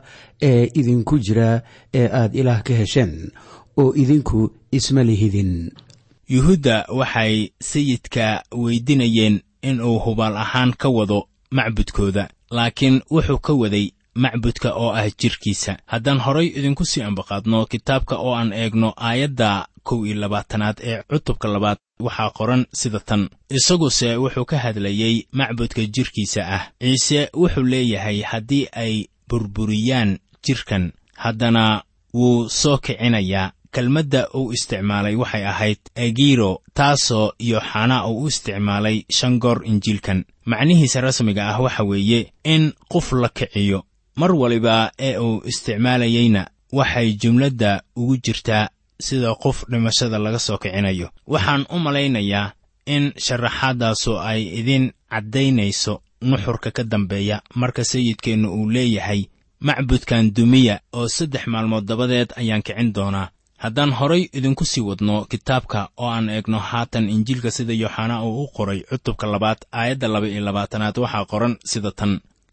ee 0.49 0.65
idinku 0.81 1.19
jira 1.27 1.63
ee 1.95 2.09
aad 2.21 2.33
ilaah 2.41 2.63
ka 2.67 2.75
hesheen 2.81 3.13
oo 3.81 3.93
idinku 4.03 4.39
isma 4.73 5.03
lihidin 5.09 5.53
yuhuudda 6.35 6.87
waxay 6.99 7.51
sayidka 7.71 8.43
weydinayeen 8.63 9.41
inuu 9.63 9.99
hubaal 9.99 10.37
ahaan 10.37 10.73
ka 10.79 10.89
wado 10.89 11.29
macbudkooda 11.51 12.29
laakiin 12.51 13.03
wuxuu 13.11 13.39
ka 13.39 13.53
waday 13.53 13.87
macbudka 14.15 14.75
oo 14.75 14.91
ah 15.01 15.07
jidhkiisa 15.21 15.77
haddaan 15.87 16.19
horay 16.19 16.47
idinku 16.47 16.85
sii 16.85 17.03
ambaqaadno 17.03 17.67
kitaabka 17.67 18.17
oo 18.17 18.35
aan 18.35 18.53
eegno 18.53 18.95
aayadda 18.97 19.67
kow 19.83 20.07
iyo 20.07 20.15
labaatanaad 20.23 20.77
ee 20.83 21.03
cutubka 21.11 21.49
labaad 21.49 21.79
waxaa 22.01 22.31
qoran 22.31 22.67
sida 22.73 23.01
tan. 23.01 23.29
Isaguse 23.51 24.17
wuxuu 24.17 24.45
ka 24.45 24.59
hadlayey 24.59 25.27
macbudka 25.33 25.83
jidhkiisa 25.95 26.43
ah. 26.57 26.63
Ciise 26.81 27.29
wuxuu 27.35 27.63
leeyahay 27.73 28.23
haddii 28.23 28.69
ay 28.73 28.95
burburiyaan 29.29 30.19
jidhkan 30.47 30.93
haddana 31.17 31.83
wuu 32.15 32.49
soo 32.49 32.79
kicinayaa 32.79 33.53
kelmadda 33.73 34.29
uu 34.35 34.53
isticmaalay 34.53 35.15
waxay 35.17 35.45
ahayd 35.53 35.79
egiro 35.95 36.63
taasoo 36.75 37.33
yooxanaa 37.51 38.07
uu 38.09 38.23
u 38.25 38.29
isticmaalay 38.29 38.97
shan 39.11 39.39
goor 39.39 39.59
injiilkan. 39.71 40.25
Macnihiisa 40.47 41.01
rasmiga 41.01 41.49
ah 41.51 41.61
waxa 41.65 41.83
weeye 41.85 42.33
in 42.45 42.73
qof 42.93 43.13
la 43.13 43.29
kiciyo. 43.29 43.83
Mar 44.17 44.33
waliba 44.33 44.91
ee 44.99 45.17
uu 45.19 45.43
isticmaalayeyna 45.47 46.47
waxay 46.73 47.13
jumladda 47.23 47.83
ugu 47.97 48.17
jirtaa 48.17 48.69
sida 49.01 49.35
qof 49.35 49.65
dhimashada 49.71 50.19
laga 50.19 50.39
soo 50.39 50.59
kicinayo. 50.59 51.09
Waxaan 51.27 51.67
u 51.71 51.79
malaynayaa 51.79 52.53
in 52.87 53.13
sharaxaadaasu 53.17 54.19
ay 54.31 54.43
idin 54.61 54.93
caddaynayso 55.11 56.03
nuxurka 56.23 56.71
ka 56.71 56.83
dambeeya 56.85 57.43
marka 57.55 57.85
sayidkeennu 57.85 58.49
uu 58.55 58.71
leeyahay 58.71 59.23
macbudkan 59.61 60.33
dumiya 60.37 60.81
oo 60.93 61.09
saddex 61.09 61.47
maalmood 61.47 61.85
dabadeed 61.85 62.33
ayaan 62.37 62.63
kicin 62.63 62.93
doonaa 62.93 63.29
haddaan 63.65 63.93
horay 63.99 64.23
idinku 64.39 64.65
sii 64.65 64.81
wadno 64.89 65.17
kitaabka 65.31 65.81
oo 66.03 66.09
aan 66.17 66.29
eegno 66.37 66.59
haatan 66.71 67.09
injiilka 67.15 67.51
sida 67.57 67.73
yooxanaa 67.83 68.23
uu 68.29 68.43
u 68.45 68.49
qoray 68.57 68.81
cutubka 68.91 69.27
labaad 69.33 69.59
aayadda 69.73 70.09
laba 70.15 70.27
iyo 70.29 70.41
labaatanaad 70.49 70.97
waxaa 71.05 71.25
qoran 71.33 71.55
sida 71.71 71.91
tan. 71.99 72.13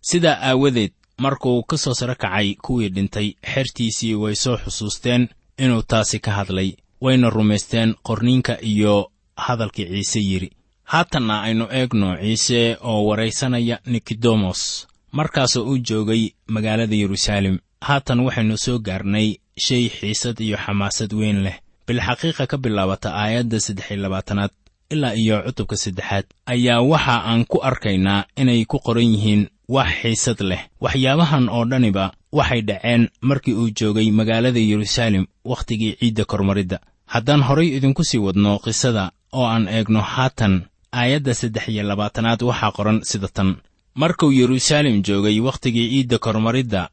Sidaa 0.09 0.37
aawadeed 0.49 0.91
markuu 1.23 1.63
ka 1.69 1.77
soo 1.77 1.93
saro 1.99 2.15
kacay 2.15 2.55
kuwii 2.65 2.89
dhintay 2.95 3.27
xertiisii 3.53 4.15
way 4.21 4.35
soo 4.35 4.57
xusuusteen 4.63 5.23
inuu 5.63 5.81
taasi 5.91 6.19
ka 6.19 6.31
hadlay 6.31 6.69
wayna 7.01 7.29
rumaysteen 7.29 7.95
qorniinka 8.07 8.53
iyo 8.61 9.11
hadalkii 9.45 9.85
ciise 9.85 10.19
yidhi 10.29 10.49
haatanna 10.83 11.41
aynu 11.41 11.65
eegno 11.79 12.09
ciise 12.21 12.77
oo 12.81 13.05
waraysanaya 13.07 13.79
nikodemos 13.85 14.87
markaasoo 15.11 15.63
uu 15.69 15.77
joogay 15.77 16.23
magaalada 16.47 16.95
yeruusaalem 16.95 17.57
haatan 17.81 18.19
waxaynu 18.25 18.57
soo 18.57 18.79
gaarnay 18.79 19.29
shay 19.65 19.89
xiisad 19.89 20.37
iyo 20.41 20.57
xamaasad 20.57 21.11
weyn 21.19 21.39
leh. 21.45 21.57
Bilxaqiiqa 21.87 22.47
ka 22.51 22.57
bilaabata 22.57 23.09
aayadda 23.21 23.59
saddex 23.59 23.87
iyo 23.91 24.01
labaatanaad 24.03 24.51
ilaa 24.93 25.13
iyo 25.15 25.35
cutubka 25.45 25.75
saddexaad 25.83 26.25
ayaa 26.45 26.81
waxa 26.91 27.15
aan 27.29 27.45
ku 27.51 27.57
arkaynaa 27.69 28.25
inay 28.41 28.65
ku 28.65 28.77
qoran 28.85 29.09
yihiin 29.13 29.43
wax 29.75 29.89
xiisad 30.01 30.39
leh. 30.49 30.61
Waxyaabahan 30.83 31.49
oo 31.49 31.65
dhaniba 31.71 32.05
waxay 32.31 32.61
dhaceen 32.61 33.03
markii 33.21 33.53
uu 33.61 33.69
joogay 33.77 34.11
magaalada 34.11 34.59
yeruusaalem 34.59 35.25
wakhtigii 35.45 35.93
ciidda 35.99 36.25
kormaridda. 36.25 36.77
Haddaan 37.13 37.41
horay 37.47 37.67
idinku 37.77 38.03
sii 38.03 38.17
wadno 38.25 38.59
qisada 38.65 39.11
oo 39.33 39.45
aan 39.53 39.67
eegno 39.67 40.01
haatan 40.01 40.53
aayadda 40.91 41.33
saddex 41.33 41.65
iyo 41.67 41.83
labaatanaad 41.83 42.41
waxaa 42.49 42.71
qoran 42.77 42.99
sida 43.03 43.27
tan. 43.27 43.55
Markuu 43.95 44.31
yeruusaalem 44.31 45.01
joogay 45.07 45.39
wakhtigii 45.39 45.89
ciidda 45.89 46.17
kormaridda 46.19 46.89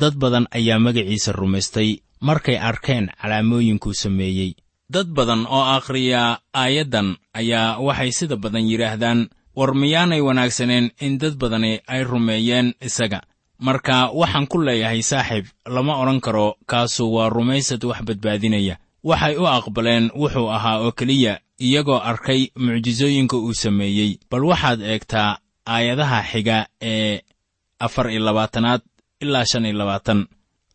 dad 0.00 0.14
badan 0.22 0.46
ayaa 0.50 0.78
magaciisa 0.78 1.32
rumaystay 1.32 1.90
markay 2.20 2.58
arkeen 2.58 3.10
calaamooyinkuu 3.22 3.94
sameeyey. 3.94 4.52
Dad 4.90 5.06
badan 5.06 5.46
oo 5.46 5.62
akhriya 5.76 6.38
aayaddan 6.54 7.16
ayaa 7.34 7.78
waxay 7.78 8.10
sida 8.12 8.36
badan 8.36 8.64
yidhaahdaan 8.70 9.28
war 9.56 9.74
miyaanay 9.74 10.20
wanaagsaneen 10.20 10.90
in 11.00 11.18
dad 11.18 11.34
badani 11.36 11.80
ay 11.86 12.04
rumeeyeen 12.04 12.74
isaga. 12.80 13.20
Marka 13.58 14.10
waxaan 14.14 14.46
ku 14.46 14.58
leeyahay 14.62 15.02
saaxiib 15.02 15.46
lama 15.66 15.96
odhan 16.02 16.20
karo 16.20 16.56
kaasu 16.66 17.12
waa 17.14 17.28
rumaysad 17.28 17.84
wax 17.84 18.00
badbaadinaya. 18.06 18.76
Waxay 19.04 19.36
u 19.36 19.46
aqbaleen 19.46 20.10
wuxuu 20.14 20.48
ahaa 20.50 20.78
oo 20.80 20.92
keliya 20.92 21.40
iyagoo 21.60 21.98
arkay 22.00 22.48
mucjisooyinka 22.56 23.36
uu 23.36 23.54
sameeyey. 23.54 24.18
Bal 24.30 24.44
waxaad 24.44 24.80
eegtaa 24.82 25.38
aayadaha 25.66 26.22
xiga 26.22 26.66
ee 26.82 27.20
afar 27.80 28.10
iyo 28.10 28.20
labaatanaad 28.24 28.80
ilaa 29.20 29.44
shan 29.44 29.64
iyo 29.66 29.78
labaatan 29.78 30.26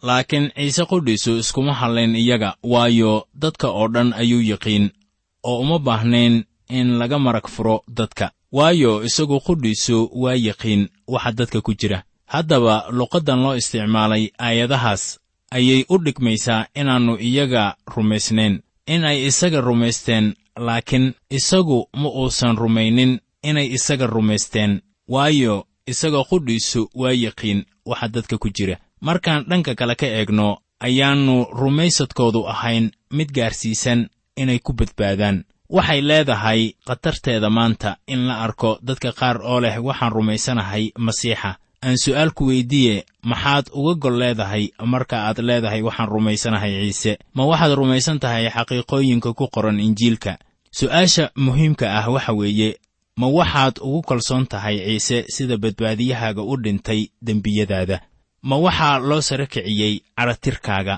laakiin 0.07 0.51
ciise 0.55 0.83
qudhiisu 0.91 1.31
iskuma 1.37 1.73
hadlayn 1.73 2.15
iyaga 2.15 2.49
waayo 2.63 3.13
dadka 3.33 3.67
oo 3.69 3.87
dhan 3.87 4.13
ayuu 4.13 4.41
yiqiin 4.49 4.85
oo 5.43 5.59
uma 5.63 5.79
baahnayn 5.79 6.43
in 6.69 6.87
laga 6.99 7.19
marag 7.19 7.47
furo 7.47 7.83
dadka. 7.87 8.31
Waayo 8.51 9.03
isagu 9.03 9.39
qudhiisu 9.47 10.09
waa 10.21 10.33
yiqiin 10.45 10.81
waxa 11.07 11.31
dadka 11.31 11.61
ku 11.61 11.73
jira. 11.79 12.03
Haddaba 12.25 12.85
luqaddan 12.91 13.39
loo 13.43 13.55
isticmaalay 13.55 14.23
aayadahaas 14.39 15.19
ayay 15.51 15.85
u 15.89 15.97
dhigmaysaa 15.97 16.65
inaannu 16.75 17.13
iyaga 17.19 17.75
rumaysnayn 17.95 18.61
in 18.93 19.05
ay 19.05 19.25
isaga 19.29 19.61
rumaysteen 19.61 20.25
laakiin 20.57 21.13
isagu 21.29 21.79
ma 21.93 22.09
uusan 22.09 22.55
rumaynin 22.57 23.19
inay 23.43 23.67
isaga 23.77 24.07
rumaysteen. 24.07 24.81
Waayo 25.07 25.65
isagoo 25.87 26.23
qudhiisu 26.29 26.89
waa 26.95 27.11
yiqiin 27.11 27.65
waxa 27.85 28.07
dadka 28.07 28.37
ku 28.37 28.49
jira 28.49 28.77
markaan 29.07 29.45
dhanka 29.49 29.75
kale 29.79 29.95
ka 30.01 30.07
eegno 30.17 30.49
ayaannu 30.87 31.35
rumaysadkoodu 31.61 32.41
ahayn 32.53 32.85
mid 33.17 33.29
gaarsiisan 33.37 33.99
inay 34.41 34.59
ku 34.59 34.71
badbaadaan. 34.73 35.43
Waxay 35.75 36.01
leedahay 36.09 36.61
khatarteeda 36.87 37.49
maanta 37.49 37.97
in 38.07 38.27
la 38.27 38.35
arko 38.45 38.71
dadka 38.87 39.11
qaar 39.19 39.37
oo 39.41 39.59
leh 39.63 39.75
waxaan 39.87 40.11
rumaysanahay 40.17 40.91
masiixa. 41.05 41.51
Aan 41.85 41.97
su'aal 42.03 42.31
ku 42.37 42.43
weyddiiye 42.49 43.03
maxaad 43.31 43.65
uga 43.73 43.93
gol 44.03 44.17
leedahay 44.21 44.69
marka 44.93 45.17
aad 45.27 45.39
leedahay 45.47 45.81
waxaan 45.87 46.09
rumaysanahay 46.15 46.71
ciise? 46.83 47.17
Ma 47.35 47.43
waxaad 47.45 47.73
rumaysan 47.79 48.19
tahay 48.19 48.49
xaqiiqooyinka 48.55 49.33
ku 49.33 49.47
qoran 49.53 49.79
injiilka? 49.79 50.37
Su'aasha 50.71 51.29
muhiimka 51.35 51.85
ah 51.99 52.07
waxa 52.15 52.33
weeye 52.33 52.69
ma 53.19 53.27
waxaad 53.27 53.75
ugu 53.81 54.01
kalsoon 54.01 54.45
tahay 54.47 54.77
ciise 54.79 55.25
sida 55.35 55.57
badbaadiyahaaga 55.57 56.41
u 56.41 56.53
dhintay 56.63 57.01
dembiyadaada 57.21 57.97
ma 58.43 58.55
waxaa 58.57 58.99
loo 58.99 59.21
sara 59.21 59.45
kiciyey 59.53 59.93
caratirkaaga 60.17 60.95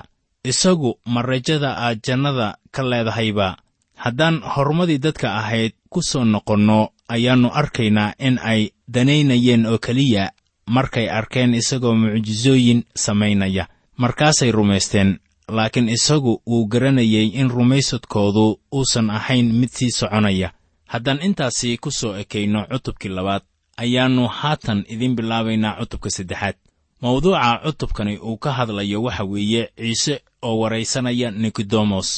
isagu 0.50 0.90
ma 1.12 1.22
rajada 1.22 1.70
aad 1.84 1.98
jannada 2.06 2.58
ka 2.74 2.82
leedahayba. 2.82 3.56
Haddaan 3.96 4.36
horumadii 4.54 4.98
dadka 4.98 5.28
ahayd 5.40 5.72
ku 5.90 6.02
soo 6.02 6.24
noqonno 6.24 6.78
ayaannu 7.08 7.48
arkaynaa 7.60 8.12
in 8.18 8.38
ay 8.38 8.70
danaynayeen 8.94 9.66
oo 9.66 9.78
keliya 9.78 10.30
markay 10.66 11.08
arkeen 11.10 11.54
isagoo 11.54 11.94
mucjisooyin 11.94 12.84
samaynaya. 12.94 13.64
Markaasay 13.96 14.50
rumaysteen 14.52 15.18
laakiin 15.48 15.88
isagu 15.88 16.42
wuu 16.46 16.66
garanayey 16.66 17.26
in 17.40 17.50
rumaysadkoodu 17.50 18.60
uusan 18.72 19.10
ahayn 19.10 19.54
mid 19.54 19.70
sii 19.72 19.90
soconaya. 19.90 20.52
Haddaan 20.86 21.22
intaasi 21.22 21.78
ku 21.78 21.90
soo 21.90 22.14
ekayno 22.16 22.66
cutubkii 22.70 23.08
labaad 23.16 23.42
ayaannu 23.76 24.28
haatan 24.28 24.84
idiin 24.88 25.16
bilaabaynaa 25.16 25.78
cutubka 25.80 26.10
saddexaad 26.10 26.56
mawduuca 27.02 27.60
cutubkani 27.64 28.18
uu 28.18 28.36
ka 28.36 28.52
hadlayo 28.52 29.02
waxa 29.02 29.24
weeye 29.24 29.62
ciise 29.76 30.14
oo 30.42 30.58
waraysanaya 30.58 31.30
nikodemos 31.30 32.08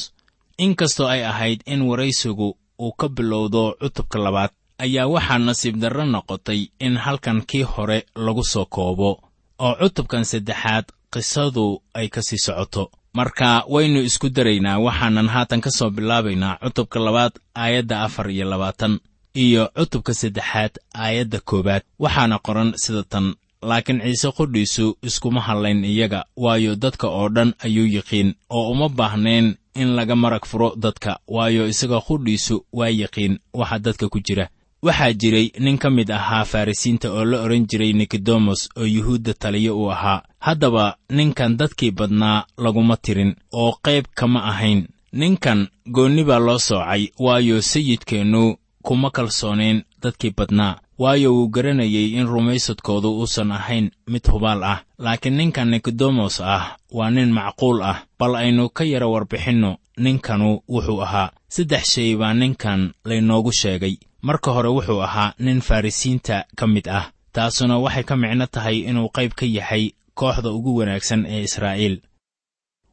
inkastoo 0.57 1.07
ay 1.07 1.25
ahayd 1.25 1.61
in 1.65 1.81
waraysigu 1.81 2.57
uu 2.79 2.91
ka 2.91 3.07
bilowdo 3.09 3.75
cutubka 3.81 4.19
labaad 4.19 4.51
ayaa 4.77 5.07
waxaa 5.07 5.37
nasiib 5.47 5.75
darro 5.81 6.05
noqotay 6.05 6.61
in 6.79 6.97
halkan 6.97 7.41
kii 7.49 7.63
hore 7.63 8.05
lagu 8.15 8.43
soo 8.43 8.65
koobo 8.65 9.11
oo 9.59 9.75
cutubkan 9.81 10.25
saddexaad 10.25 10.85
qisadu 11.13 11.81
ay 11.93 12.07
ka 12.09 12.21
sii 12.21 12.37
socoto. 12.37 12.91
Marka 13.13 13.63
waynu 13.67 13.99
isku 14.09 14.29
daraynaa 14.29 14.79
waxaanan 14.79 15.27
haatan 15.33 15.61
ka 15.61 15.71
soo 15.71 15.89
bilaabaynaa 15.89 16.57
cutubka 16.63 16.99
labaad 16.99 17.33
aayadda 17.55 18.01
afar 18.03 18.29
iyo 18.31 18.45
labaatan 18.49 18.99
iyo 19.35 19.63
cutubka 19.77 20.13
saddexaad 20.13 20.73
aayadda 20.93 21.39
koowaad. 21.49 21.83
Waxaana 21.99 22.39
qoran 22.45 22.73
sida 22.83 23.03
tan 23.03 23.35
laakiin 23.61 24.01
ciise 24.01 24.31
qudhiisu 24.31 24.97
iskuma 25.03 25.41
hadlayn 25.41 25.83
iyaga 25.85 26.25
waayo 26.37 26.75
dadka 26.75 27.07
oo 27.07 27.29
dhan 27.29 27.53
ayuu 27.59 27.87
yiqiin 27.87 28.33
oo 28.49 28.71
uma 28.71 28.89
baahnayn 28.89 29.55
in 29.75 29.89
laga 29.95 30.15
marag 30.15 30.45
furo 30.45 30.75
dadka 30.75 31.19
waayo 31.27 31.67
isaga 31.67 31.99
qudhiisu 32.01 32.65
waa 32.73 32.87
yiqiin 32.89 33.39
waxa 33.53 33.79
dadka 33.79 34.09
ku 34.09 34.19
jira. 34.19 34.49
Waxaa 34.81 35.13
jiray 35.13 35.51
nin 35.59 35.77
ka 35.77 35.89
mid 35.89 36.11
ahaa 36.11 36.45
farrisiinta 36.45 37.11
oo 37.11 37.25
la 37.25 37.41
odhan 37.43 37.65
jiray 37.67 37.93
nikodemos 37.93 38.69
oo 38.77 38.85
yuhuudda 38.85 39.33
taliyo 39.33 39.77
uu 39.79 39.91
ahaa. 39.91 40.23
Haddaba 40.39 40.95
ninkan 41.09 41.57
dadkii 41.57 41.91
badnaa 41.91 42.45
laguma 42.57 42.97
tirin 42.97 43.35
oo 43.51 43.71
qayb 43.83 44.05
kama 44.15 44.39
ahayn. 44.43 44.87
Ninkan 45.11 45.67
goonni 45.91 46.23
baa 46.23 46.39
loo 46.39 46.59
soocay 46.59 47.07
waayo 47.19 47.61
sayidkeennu 47.61 48.55
kuma 48.83 49.09
kalsoonayn 49.11 49.83
dadkii 50.01 50.33
badnaa 50.37 50.79
waayo 50.99 51.29
wuu 51.35 51.47
garanayey 51.47 52.07
in 52.19 52.27
rumaysadkoodu 52.27 53.09
uusan 53.19 53.51
ahayn 53.51 53.91
mid 54.07 54.23
hubaal 54.31 54.63
ah. 54.63 54.79
Laakiin 54.99 55.35
ninkan 55.37 55.69
nikodemos 55.71 56.41
ah 56.41 56.75
waa 56.91 57.09
nin 57.09 57.31
macquul 57.31 57.81
ah. 57.83 57.97
Bal 58.19 58.35
aynu 58.35 58.69
ka 58.69 58.83
yara 58.83 59.07
warbixinno 59.07 59.77
ninkanu 59.97 60.49
wuxuu 60.69 61.01
ahaa. 61.05 61.31
Saddex 61.47 61.83
shay 61.93 62.15
baa 62.15 62.33
ninkan 62.33 62.93
laynoogu 63.05 63.51
sheegay. 63.51 63.95
Marka 64.21 64.51
hore 64.51 64.69
wuxuu 64.69 65.01
ahaa 65.03 65.33
nin 65.39 65.61
farrisiinta 65.61 66.45
ka 66.55 66.67
mid 66.67 66.87
ah. 66.89 67.11
Taasuna 67.33 67.77
waxay 67.79 68.03
ka 68.03 68.15
micno 68.17 68.45
tahay 68.47 68.77
inuu 68.89 69.09
qayb 69.15 69.31
ka 69.39 69.45
yahay 69.45 69.91
kooxda 70.19 70.51
ugu 70.51 70.75
wanaagsan 70.75 71.25
ee 71.25 71.43
israa'iil. 71.47 72.01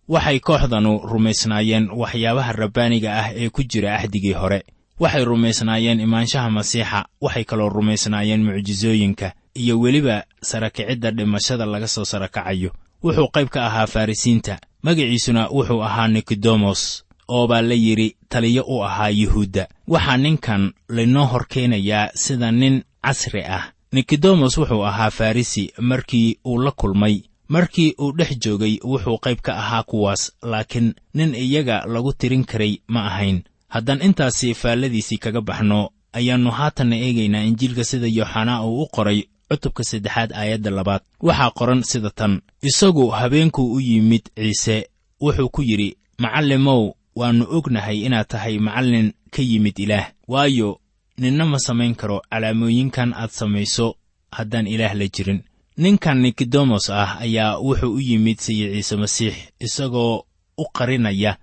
Waxay 0.08 0.38
kooxdanu 0.40 0.92
rumaysnaayeen 1.10 1.90
waxyaabaha 1.90 2.52
rabbaaniga 2.52 3.10
ah 3.20 3.28
ee 3.34 3.50
ku 3.50 3.62
jira 3.70 3.96
axdigii 3.98 4.32
hore 4.32 4.62
waxay 5.00 5.24
rumaysnaayeen 5.24 6.00
imaanshaha 6.00 6.50
masiixa 6.50 7.04
waxay 7.20 7.44
kaloo 7.44 7.68
rumaysnaayeen 7.68 8.42
mucjisooyinka 8.44 9.32
iyo 9.54 9.80
weliba 9.80 10.24
sarakicidda 10.42 11.10
dhimashada 11.10 11.66
laga 11.66 11.88
soo 11.88 12.04
sarakacayo 12.04 12.70
wuxuu 13.04 13.28
qayb 13.34 13.48
ka 13.48 13.66
ahaa 13.66 13.86
farrisiinta 13.86 14.58
magaciisuna 14.82 15.48
wuxuu 15.56 15.82
ahaa 15.84 16.08
nikodemos 16.08 17.04
oo 17.28 17.46
baa 17.46 17.62
la 17.62 17.74
yidhi 17.74 18.16
taliyo 18.28 18.62
u 18.68 18.82
ahaa 18.84 19.08
yuhuudda. 19.08 19.68
Waxaa 19.88 20.16
ninkan 20.16 20.72
laynoo 20.88 21.24
hor 21.26 21.46
keenayaa 21.48 22.10
sida 22.14 22.52
nin 22.52 22.82
casri 23.04 23.42
ah. 23.44 23.64
Nikodemos 23.92 24.58
wuxuu 24.58 24.84
ahaa 24.86 25.10
farrisi 25.10 25.72
markii 25.78 26.38
uu 26.44 26.58
la 26.62 26.70
kulmay. 26.70 27.20
Markii 27.48 27.94
uu 28.00 28.12
dhex 28.12 28.38
joogay 28.38 28.78
wuxuu 28.84 29.18
qayb 29.18 29.38
ka 29.42 29.56
ahaa 29.56 29.82
kuwaas 29.82 30.32
laakiin 30.42 30.94
nin 31.14 31.34
iyaga 31.34 31.82
lagu 31.86 32.12
tirin 32.12 32.44
karay 32.44 32.78
ma 32.88 33.06
ahayn 33.06 33.42
haddaan 33.68 34.02
intaasi 34.02 34.54
faalladiisii 34.54 35.18
kaga 35.18 35.40
baxno 35.40 35.90
ayaannu 36.12 36.50
haatanna 36.50 36.96
eegaynaa 36.96 37.42
injiilka 37.48 37.84
sida 37.84 38.06
yooxanaa 38.06 38.64
uu 38.64 38.82
u 38.82 38.86
qoray 38.86 39.22
cutubka 39.48 39.84
saddexaad 39.84 40.32
aayadda 40.32 40.70
labaad. 40.70 41.02
Waxaa 41.22 41.50
qoran 41.50 41.82
sida 41.82 42.10
tan 42.10 42.40
isagu 42.62 43.08
habeenkuu 43.08 43.72
u 43.72 43.80
yimid 43.80 44.24
ciise 44.36 44.88
wuxuu 45.20 45.48
ku 45.48 45.62
yidhi 45.62 45.96
macallimow 46.18 46.92
waannu 47.16 47.44
ognahay 47.56 47.98
inaad 48.06 48.26
tahay 48.28 48.58
macallin 48.58 49.12
ka 49.30 49.42
yimid 49.42 49.78
ilaah 49.78 50.06
waayo 50.28 50.80
ninna 51.18 51.44
ma 51.46 51.58
samayn 51.58 51.94
karo 51.94 52.22
calaamooyinkan 52.30 53.14
aad 53.14 53.30
samayso 53.30 53.96
haddaan 54.36 54.66
ilaah 54.66 54.94
la 54.94 55.06
jirin 55.14 55.40
ninkan 55.76 56.18
nikodemos 56.20 56.90
ah 56.90 57.20
ayaa 57.20 57.58
wuxuu 57.58 57.94
u 57.94 58.00
yimid 58.00 58.38
sayid 58.38 58.72
ciise 58.72 58.96
masiix 58.96 59.34
isagoo 59.60 60.24
u 60.58 60.64
qarinaya 60.76 61.36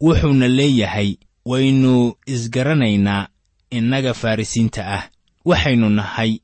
wuxuuna 0.00 0.48
leeyahay 0.48 1.16
waynu 1.44 2.14
isgaranaynaa 2.26 3.28
innaga 3.70 4.14
farrisiinta 4.14 4.86
ah. 4.94 5.02
Waxaynu 5.44 5.88
nahay. 5.90 6.38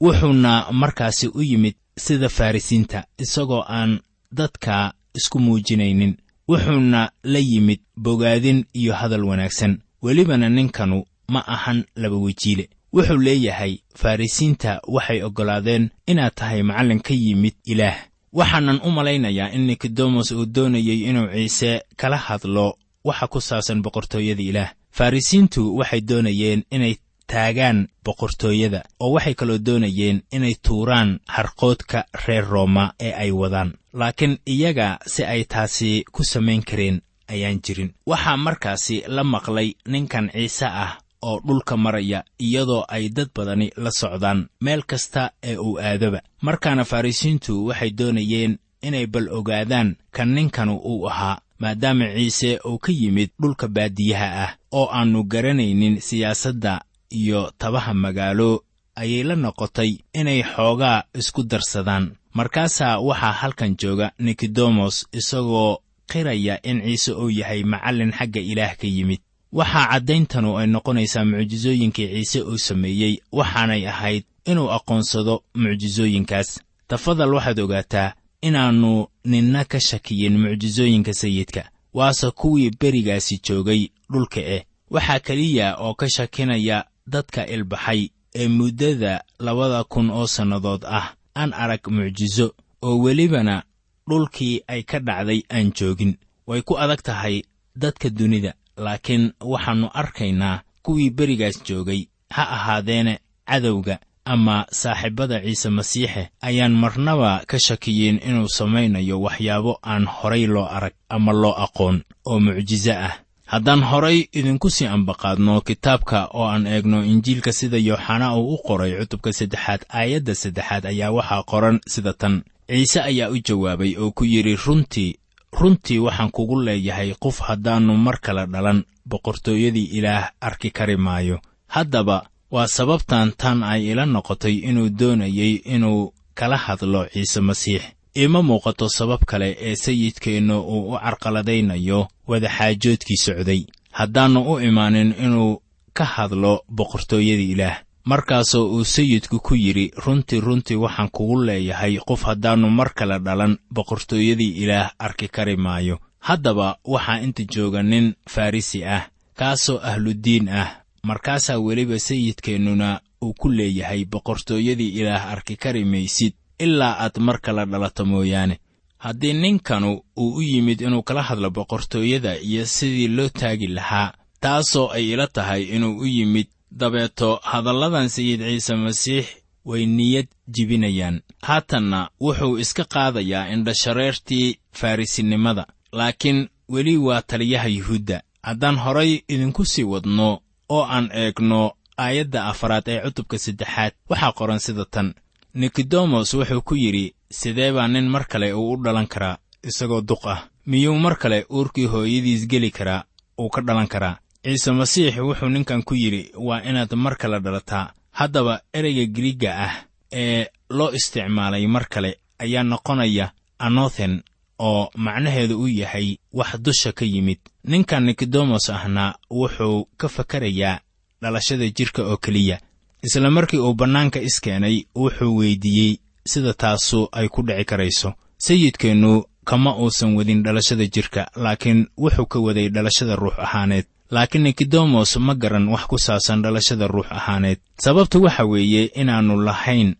Wuxuuna 0.00 0.72
markaasi 0.72 1.28
u 1.28 1.42
yimid 1.42 1.74
sida 1.98 2.28
farrisiinta 2.28 3.04
isagoo 3.18 3.64
aan 3.68 4.00
dadka 4.32 4.92
isku 5.14 5.38
muujinaynin. 5.40 6.16
Wuxuuna 6.48 7.10
la 7.22 7.38
yimid 7.38 7.80
bogaadin 7.96 8.64
iyo 8.72 8.94
hadal 8.94 9.24
wanaagsan. 9.24 9.78
Welibana 10.02 10.48
ninkanu 10.48 11.04
ma 11.28 11.46
ahan 11.46 11.84
laba 11.96 12.16
wejiile. 12.16 12.68
Wuxuu 12.92 13.16
leeyahay 13.18 13.78
farrisiinta 13.94 14.80
waxay 14.88 15.22
oggolaadeen 15.22 15.90
inaad 16.06 16.34
tahay 16.34 16.62
macallin 16.62 17.00
ka 17.00 17.14
yimid 17.14 17.54
ilaah. 17.64 17.96
Waxaanan 18.32 18.80
u 18.84 18.90
malaynayaa 18.90 19.50
in 19.52 19.66
nikodemos 19.66 20.30
uu 20.32 20.46
doonayey 20.46 21.00
inuu 21.10 21.28
ciise 21.32 21.82
kala 21.96 22.16
hadlo 22.16 22.78
waxa 23.04 23.26
ku 23.28 23.40
saabsan 23.40 23.82
boqortooyada 23.84 24.42
ilaah. 24.42 24.70
Farrisiintu 24.90 25.76
waxay 25.78 26.00
doonayeen 26.00 26.64
inay 26.70 26.94
taagaan 27.26 27.88
boqortooyada 28.04 28.80
oo 29.00 29.12
waxay 29.14 29.34
kaloo 29.34 29.58
doonayeen 29.66 30.22
inay 30.32 30.54
tuuraan 30.66 31.20
harqoodka 31.28 32.04
reer 32.26 32.44
rooma 32.48 32.92
ee 33.00 33.12
ay 33.12 33.30
wadaan. 33.32 33.74
Laakiin 33.92 34.38
iyaga 34.46 34.98
si 35.06 35.24
ay 35.24 35.44
taasi 35.44 36.04
ku 36.12 36.24
samayn 36.24 36.62
kareen 36.64 37.02
ayaan 37.28 37.60
jirin. 37.64 37.94
Waxaa 38.06 38.36
markaasi 38.36 39.02
la 39.06 39.24
maqlay 39.24 39.74
ninkan 39.88 40.30
ciise 40.32 40.66
ah 40.66 40.98
oo 41.22 41.40
dhulka 41.46 41.76
maraya 41.76 42.24
iyadoo 42.40 42.84
ay 42.88 43.08
dad 43.08 43.28
badani 43.36 43.70
la 43.76 43.90
socdaan 43.90 44.48
meel 44.60 44.82
kasta 44.86 45.30
ee 45.42 45.56
uu 45.56 45.78
aadoba. 45.78 46.20
Markaana 46.42 46.84
farrisiintu 46.84 47.66
waxay 47.66 47.90
doonayeen 47.98 48.58
inay 48.82 49.06
bal 49.06 49.28
ogaadaan 49.28 49.96
kan 50.12 50.28
ninkanu 50.34 50.76
uu 50.84 51.06
ahaa 51.08 51.38
maadaama 51.58 52.06
ciise 52.14 52.58
uu 52.66 52.78
ka 52.78 52.92
yimid 52.92 53.30
dhulka 53.40 53.68
baadiyaha 53.68 54.28
ah 54.44 54.50
oo 54.72 54.88
aannu 54.92 55.24
garanaynin 55.24 56.00
siyaasadda 56.00 56.84
iyo 57.10 57.52
tabaha 57.58 57.94
magaalo 57.94 58.64
ayay 58.96 59.22
la 59.22 59.36
noqotay 59.36 59.98
inay 60.14 60.42
xoogaa 60.42 61.02
isku 61.18 61.42
darsadaan. 61.42 62.10
Markaasaa 62.34 62.98
waxaa 62.98 63.32
halkan 63.32 63.76
jooga 63.80 64.12
nikodemos 64.18 65.06
isagoo 65.12 65.78
qiraya 66.10 66.58
in 66.62 66.82
ciise 66.82 67.12
uu 67.12 67.30
yahay 67.30 67.62
macallin 67.64 68.12
xagga 68.12 68.40
ilaah 68.40 68.76
ka 68.76 68.86
yimid. 68.86 69.20
Waxaa 69.52 69.86
caddayntanu 69.92 70.58
ay 70.58 70.66
noqonaysaa 70.66 71.24
mucjisooyinkii 71.24 72.08
ciise 72.14 72.40
uu 72.42 72.58
sameeyey 72.58 73.14
waxaanay 73.32 73.86
ahayd 73.88 74.24
inuu 74.50 74.70
aqoonsado 74.76 75.42
mucjisooyinkaas 75.54 76.60
tafadal 76.88 77.34
waxaad 77.34 77.58
ogaataa 77.60 78.12
inaannu 78.48 79.06
ninna 79.24 79.64
ka 79.64 79.78
shakiyin 79.80 80.38
mucjisooyinka 80.38 81.12
sayidka 81.14 81.62
waase 81.94 82.30
kuwii 82.30 82.70
berigaasi 82.80 83.40
joogay 83.46 83.88
dhulka 84.12 84.40
eh. 84.40 84.62
Waxaa 84.90 85.18
keliya 85.26 85.76
oo 85.78 85.94
ka 85.94 86.06
shakinaya 86.08 86.84
dadka 87.06 87.46
ilbaxay 87.46 88.08
ee 88.34 88.48
muddada 88.48 89.24
labada 89.38 89.84
kun 89.84 90.10
oo 90.10 90.26
sannadood 90.26 90.84
ah 90.84 91.14
aan 91.36 91.52
arag 91.52 91.84
mucjiso 91.88 92.54
oo 92.82 92.98
welibana 93.04 93.62
dhulkii 94.08 94.62
ay 94.66 94.82
ka 94.82 94.98
dhacday 95.00 95.40
aan 95.50 95.72
joogin. 95.72 96.16
Way 96.46 96.62
ku 96.62 96.78
adag 96.78 97.02
tahay 97.02 97.42
dadka 97.76 98.10
dunida 98.10 98.54
laakiin 98.76 99.32
waxaannu 99.40 99.88
arkaynaa 99.94 100.62
kuwii 100.82 101.10
berigaas 101.10 101.62
joogay 101.64 102.06
ha 102.30 102.42
ahaadeene 102.56 103.18
cadowga 103.46 103.98
ama 104.24 104.66
saaxiibbada 104.70 105.40
ciise 105.44 105.68
masiixe 105.70 106.28
ayaan 106.42 106.72
marnaba 106.72 107.42
ka 107.46 107.58
shakiyin 107.58 108.20
inuu 108.28 108.48
samaynayo 108.48 109.20
waxyaabo 109.20 109.78
aan 109.82 110.06
horay 110.06 110.46
loo 110.46 110.64
arag 110.66 110.92
ama 111.08 111.32
loo 111.32 111.54
aqoon 111.64 112.02
oo 112.26 112.40
mucjiso 112.40 112.92
ah. 112.92 113.14
Haddaan 113.46 113.82
horay 113.84 114.18
idinku 114.32 114.70
sii 114.70 114.86
ambaqaadno 114.86 115.60
kitaabka 115.60 116.28
oo 116.32 116.46
aan 116.48 116.66
eegno 116.66 117.04
injiilka 117.04 117.52
sida 117.52 117.78
yooxanaa 117.78 118.36
uu 118.36 118.54
u 118.54 118.58
qoray 118.66 118.92
cutubka 118.98 119.32
saddexaad 119.32 119.80
aayadda 119.88 120.34
saddexaad 120.34 120.84
ayaa 120.86 121.10
waxaa 121.12 121.42
qoran 121.42 121.80
sida 121.86 122.12
tan. 122.12 122.42
Ciise 122.68 123.00
ayaa 123.02 123.28
u 123.30 123.36
jawaabay 123.48 123.96
oo 124.00 124.10
ku 124.16 124.24
yidhi 124.24 124.56
runtii 124.56 125.14
runtii 125.60 125.98
waxaan 125.98 126.30
kugu 126.30 126.60
leeyahay 126.60 127.14
qof 127.20 127.40
haddaannu 127.40 127.96
mar 127.96 128.16
kale 128.20 128.46
dhalan 128.46 128.84
boqortooyadii 129.08 129.88
ilaah 129.98 130.30
arki 130.40 130.70
kari 130.70 130.96
maayo. 130.96 131.38
Haddaba 131.68 132.24
waa 132.54 132.66
sababtan 132.76 133.32
tan 133.40 133.58
ay 133.72 133.82
ila 133.90 134.04
noqotay 134.06 134.56
inuu 134.68 134.88
doonayey 134.98 135.54
inuu 135.74 136.12
kala 136.38 136.56
hadlo 136.56 137.00
ciise 137.12 137.40
masiix. 137.40 137.82
Iima 138.16 138.42
muuqato 138.42 138.88
sabab 138.88 139.22
kale 139.30 139.48
ee 139.60 139.76
sayidkeennu 139.84 140.56
uu 140.60 140.82
u 140.94 140.98
carqaladaynayo 141.04 142.00
wadaxaajoodkii 142.30 143.16
socday. 143.24 143.60
Haddaannu 143.98 144.40
u 144.52 144.60
imaanin 144.60 145.14
inuu 145.24 145.62
ka 145.92 146.04
hadlo 146.04 146.52
boqortooyadii 146.76 147.50
ilaah. 147.54 147.76
Markaasoo 148.04 148.66
uu 148.74 148.84
sayidku 148.84 149.40
ku 149.40 149.54
yidhi 149.54 149.90
runtii 150.06 150.40
runtii 150.40 150.76
waxaan 150.84 151.08
kugu 151.12 151.42
leeyahay 151.42 151.98
qof 152.08 152.22
haddaannu 152.22 152.70
mar 152.70 152.90
kale 152.94 153.18
dhalan 153.18 153.58
boqortooyadii 153.74 154.52
ilaah 154.62 154.90
arki 154.98 155.28
kari 155.28 155.56
maayo. 155.56 155.98
Haddaba 156.20 156.76
waxaa 156.84 157.20
inta 157.20 157.42
jooga 157.54 157.82
nin 157.82 158.14
farrisi 158.28 158.84
ah 158.84 159.02
kaasoo 159.38 159.78
ahludiin 159.82 160.48
ah 160.48 160.83
markaasaa 161.08 161.58
weliba 161.58 161.98
sayidkeennuna 161.98 163.00
uu 163.22 163.34
ku 163.40 163.48
leeyahay 163.48 164.04
boqortooyadii 164.04 164.88
ilaah 165.00 165.32
arki 165.32 165.56
kari 165.56 165.84
maysid 165.84 166.32
ilaa 166.58 166.96
aad 167.04 167.16
mar 167.26 167.38
kale 167.40 167.64
dhalato 167.66 168.04
mooyaane. 168.04 168.58
Haddii 168.98 169.32
ninkanu 169.32 169.90
uu 170.16 170.34
u 170.38 170.42
yimid 170.42 170.80
inuu 170.80 171.02
kala 171.02 171.22
hadlo 171.22 171.50
boqortooyada 171.50 172.36
iyo 172.38 172.66
sidii 172.66 173.08
loo 173.08 173.28
taagi 173.28 173.66
lahaa 173.66 174.12
taasoo 174.40 174.88
ay 174.96 175.12
ila 175.12 175.26
tahay 175.26 175.62
inuu 175.62 175.98
u 175.98 176.06
yimid 176.06 176.46
dabeeto 176.70 177.40
hadalladan 177.42 178.08
sayid 178.08 178.40
ciise 178.40 178.74
masiix 178.74 179.26
way 179.64 179.86
niyad 179.86 180.26
jibinayaan. 180.48 181.20
Haatanna 181.42 182.08
wuxuu 182.20 182.58
iska 182.58 182.84
qaadayaa 182.84 183.48
indhashareertii 183.52 184.58
farrisinimada 184.72 185.66
laakiin 185.92 186.48
weli 186.68 186.96
waa 186.96 187.22
taliyaha 187.22 187.68
yuhuudda. 187.68 188.22
Haddaan 188.42 188.76
horay 188.76 189.20
idinku 189.28 189.64
sii 189.64 189.82
wadno 189.84 190.40
oo 190.74 190.84
aan 190.94 191.06
eegno 191.22 191.60
aayadda 192.04 192.40
afaraad 192.50 192.86
ee 192.88 193.00
cutubka 193.04 193.36
saddexaad. 193.44 193.92
Waxaa 194.10 194.32
qoran 194.38 194.60
sida 194.66 194.84
tan. 194.94 195.08
Nikodemos 195.54 196.34
wuxuu 196.34 196.62
ku 196.68 196.74
yidhi 196.76 197.14
sidee 197.30 197.72
baa 197.72 197.88
nin 197.88 198.08
mar 198.14 198.24
kale 198.26 198.52
uu 198.52 198.72
u 198.72 198.76
dhalan 198.84 199.06
karaa? 199.06 199.38
Isagoo 199.68 200.00
duq 200.08 200.26
ah. 200.26 200.40
Miyuu 200.66 200.98
mar 200.98 201.16
kale 201.18 201.46
uurkii 201.50 201.86
hooyadiis 201.86 202.46
geli 202.50 202.70
karaa? 202.70 203.04
Uu 203.40 203.48
ka 203.54 203.60
dhalan 203.66 203.86
karaa. 203.88 204.18
Ciise 204.44 204.70
masiix 204.72 205.16
wuxuu 205.18 205.48
ninkan 205.48 205.82
ku 205.82 205.94
yidhi 205.94 206.30
waa 206.46 206.60
inaad 206.68 206.92
mar 206.94 207.16
kale 207.16 207.38
dhalataa. 207.40 207.92
Haddaba 208.18 208.60
ereyga 208.72 209.04
giriigga 209.14 209.50
ah 209.66 209.74
ee 210.12 210.46
loo 210.70 210.90
isticmaalay 210.92 211.66
mar 211.66 211.86
kale 211.88 212.10
ayaa 212.38 212.62
noqonaya 212.62 213.26
anothen 213.58 214.22
oo 214.58 214.90
macnaheedu 214.96 215.54
u 215.62 215.68
yahay 215.68 216.18
wax 216.32 216.50
dusha 216.64 216.92
ka 216.92 217.04
yimid 217.04 217.38
ninkan 217.64 218.04
nikodemos 218.04 218.70
ahna 218.70 219.14
wuxuu 219.30 219.88
ka 219.96 220.08
fakarayaa 220.08 220.80
dhalashada 221.22 221.68
jidhka 221.76 222.02
oo 222.02 222.16
keliya 222.16 222.60
isla 223.02 223.30
markii 223.30 223.58
uu 223.58 223.74
bannaanka 223.74 224.20
iskeenay 224.20 224.84
wuxuu 224.96 225.36
weyddiiyey 225.36 225.98
sida 226.26 226.54
taasu 226.54 227.08
ay 227.12 227.28
ku 227.28 227.42
dhici 227.42 227.64
karayso. 227.64 228.12
Sayidkeennu 228.38 229.24
kama 229.44 229.76
uusan 229.76 230.16
wadin 230.16 230.42
dhalashada 230.42 230.86
jidhka 230.86 231.28
laakiin 231.36 231.86
wuxuu 231.98 232.26
ka 232.26 232.38
waday 232.38 232.68
dhalashada 232.68 233.16
ruux 233.16 233.34
ahaaneed. 233.38 233.84
Laakiin 234.10 234.42
nikodemos 234.44 235.16
ma 235.16 235.34
garan 235.34 235.68
wax 235.68 235.84
ku 235.86 235.98
saabsan 235.98 236.42
dhalashada 236.42 236.86
ruux 236.88 237.06
ahaaneed. 237.10 237.58
Sababtu 237.80 238.22
waxa 238.22 238.44
weeye 238.44 238.84
inaannu 238.84 239.36
lahayn 239.40 239.94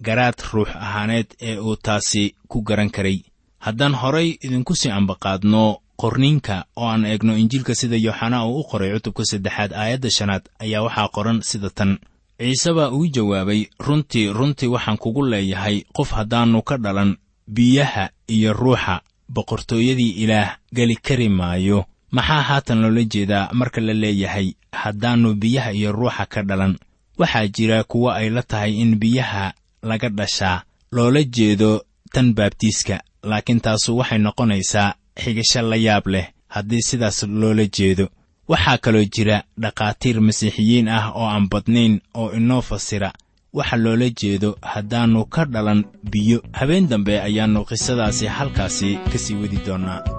garaad 0.00 0.38
ruux 0.52 0.68
ahaaneed 0.76 1.26
ee 1.40 1.58
uu 1.58 1.76
taasi 1.76 2.34
ku 2.48 2.62
garan 2.62 2.90
karay. 2.90 3.20
Haddaan 3.58 3.94
horay 3.94 4.28
idinku 4.40 4.74
sii 4.76 4.90
ambaqaadno 4.90 5.76
qorniinka 6.00 6.64
oo 6.76 6.86
aan 6.88 7.04
eegno 7.10 7.32
injiilka 7.42 7.74
sida 7.74 7.96
yooxanaa 7.96 8.44
uu 8.46 8.60
u 8.60 8.64
qoray 8.70 8.90
cutubka 8.94 9.24
saddexaad 9.30 9.72
aayadda 9.72 10.10
shanaad 10.16 10.44
ayaa 10.64 10.82
waxaa 10.86 11.08
qoran 11.16 11.38
sida 11.42 11.70
tan. 11.70 11.98
Ciise 12.38 12.70
baa 12.72 12.90
uu 12.96 13.06
jawaabay 13.14 13.60
runtii 13.86 14.32
runtii 14.38 14.66
waxaan 14.74 14.98
kugu 15.02 15.22
leeyahay 15.32 15.76
qof 15.96 16.10
haddaannu 16.18 16.62
ka 16.68 16.76
dhalan 16.84 17.16
biyaha 17.54 18.04
iyo 18.28 18.52
ruuxa 18.52 19.00
boqortooyadii 19.34 20.10
ilaah 20.22 20.56
geli 20.76 20.96
kari 20.96 21.28
maayo. 21.28 21.84
Maxaa 22.10 22.42
haatan 22.42 22.80
loola 22.82 23.02
jeedaa 23.04 23.50
marka 23.52 23.80
la 23.80 23.92
leeyahay 23.94 24.52
haddaannu 24.72 25.34
biyaha 25.34 25.70
iyo 25.72 25.92
ruuxa 25.92 26.26
ka 26.26 26.42
dhalan? 26.42 26.78
Waxaa 27.18 27.46
jira 27.48 27.84
kuwo 27.84 28.10
ay 28.12 28.30
la 28.30 28.42
tahay 28.42 28.72
in 28.82 28.96
biyaha 29.02 29.52
laga 29.82 30.08
dhashaa. 30.08 30.62
Loola 30.92 31.22
jeedo 31.22 31.82
tan 32.12 32.34
baabtiiska 32.34 33.00
laakiin 33.22 33.60
taasu 33.60 33.96
waxay 33.98 34.18
noqonaysaa 34.18 34.94
xigasho 35.22 35.62
la 35.62 35.76
yaab 35.76 36.06
leh 36.06 36.26
haddii 36.48 36.82
sidaas 36.82 37.22
loola 37.22 37.64
jeedo. 37.76 38.08
Waxaa 38.48 38.78
kaloo 38.78 39.04
jira 39.14 39.42
dhakhaatiir 39.62 40.20
masiixiyiin 40.20 40.88
ah 40.88 41.12
oo 41.14 41.26
aan 41.28 41.48
badnayn 41.52 42.00
oo 42.14 42.32
inoo 42.32 42.62
fasira 42.62 43.12
waxa 43.52 43.76
loola 43.76 44.08
jeedo 44.20 44.56
haddaannu 44.62 45.24
ka 45.24 45.44
dhalan 45.44 45.84
biyo. 46.10 46.42
Habeen 46.52 46.88
dambe 46.88 47.20
ayaannu 47.20 47.64
qisadaasi 47.64 48.26
halkaasi 48.26 48.98
ka 49.12 49.18
sii 49.18 49.34
wadi 49.34 49.58
doonnaa 49.66 50.17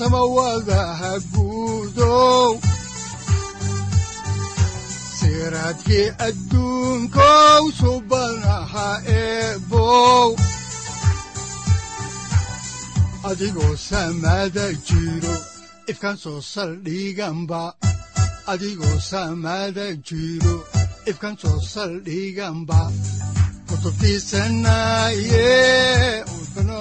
masiixow 0.00 0.08
samawadaha 0.08 1.12
guudow 1.32 2.60
siraadkii 5.18 6.08
adduunkow 6.26 7.62
subanaha 7.80 8.88
eebow 9.06 10.36
adigoo 13.30 13.76
samada 13.76 14.72
jiro 14.88 15.34
ifkaan 15.88 16.16
soo 16.16 16.40
saldhiganba 16.40 17.74
adigoo 18.52 18.98
samada 19.00 19.86
jiro 20.08 20.56
ifkaan 21.10 21.36
soo 21.42 21.60
saldhiganba 21.60 22.80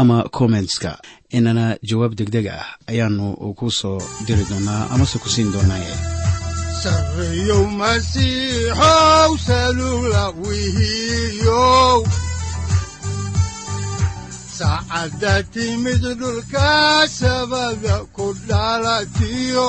ama 0.00 0.16
kommentska 0.36 0.90
inana 1.36 1.64
jawaab 1.88 2.12
degdeg 2.18 2.46
ah 2.58 2.66
ayaanu 2.90 3.26
ku 3.58 3.66
soo 3.78 3.98
diri 4.26 4.44
doonaa 4.50 4.82
amase 4.92 5.16
ku 5.22 5.28
siin 5.34 5.48
doonaaye 5.54 5.94
wihiyow 10.44 11.98
saacadda 14.58 15.34
timid 15.52 16.02
dhulka 16.20 16.68
sabada 17.18 17.96
ku 18.16 18.26
dhalatiyo 18.48 19.68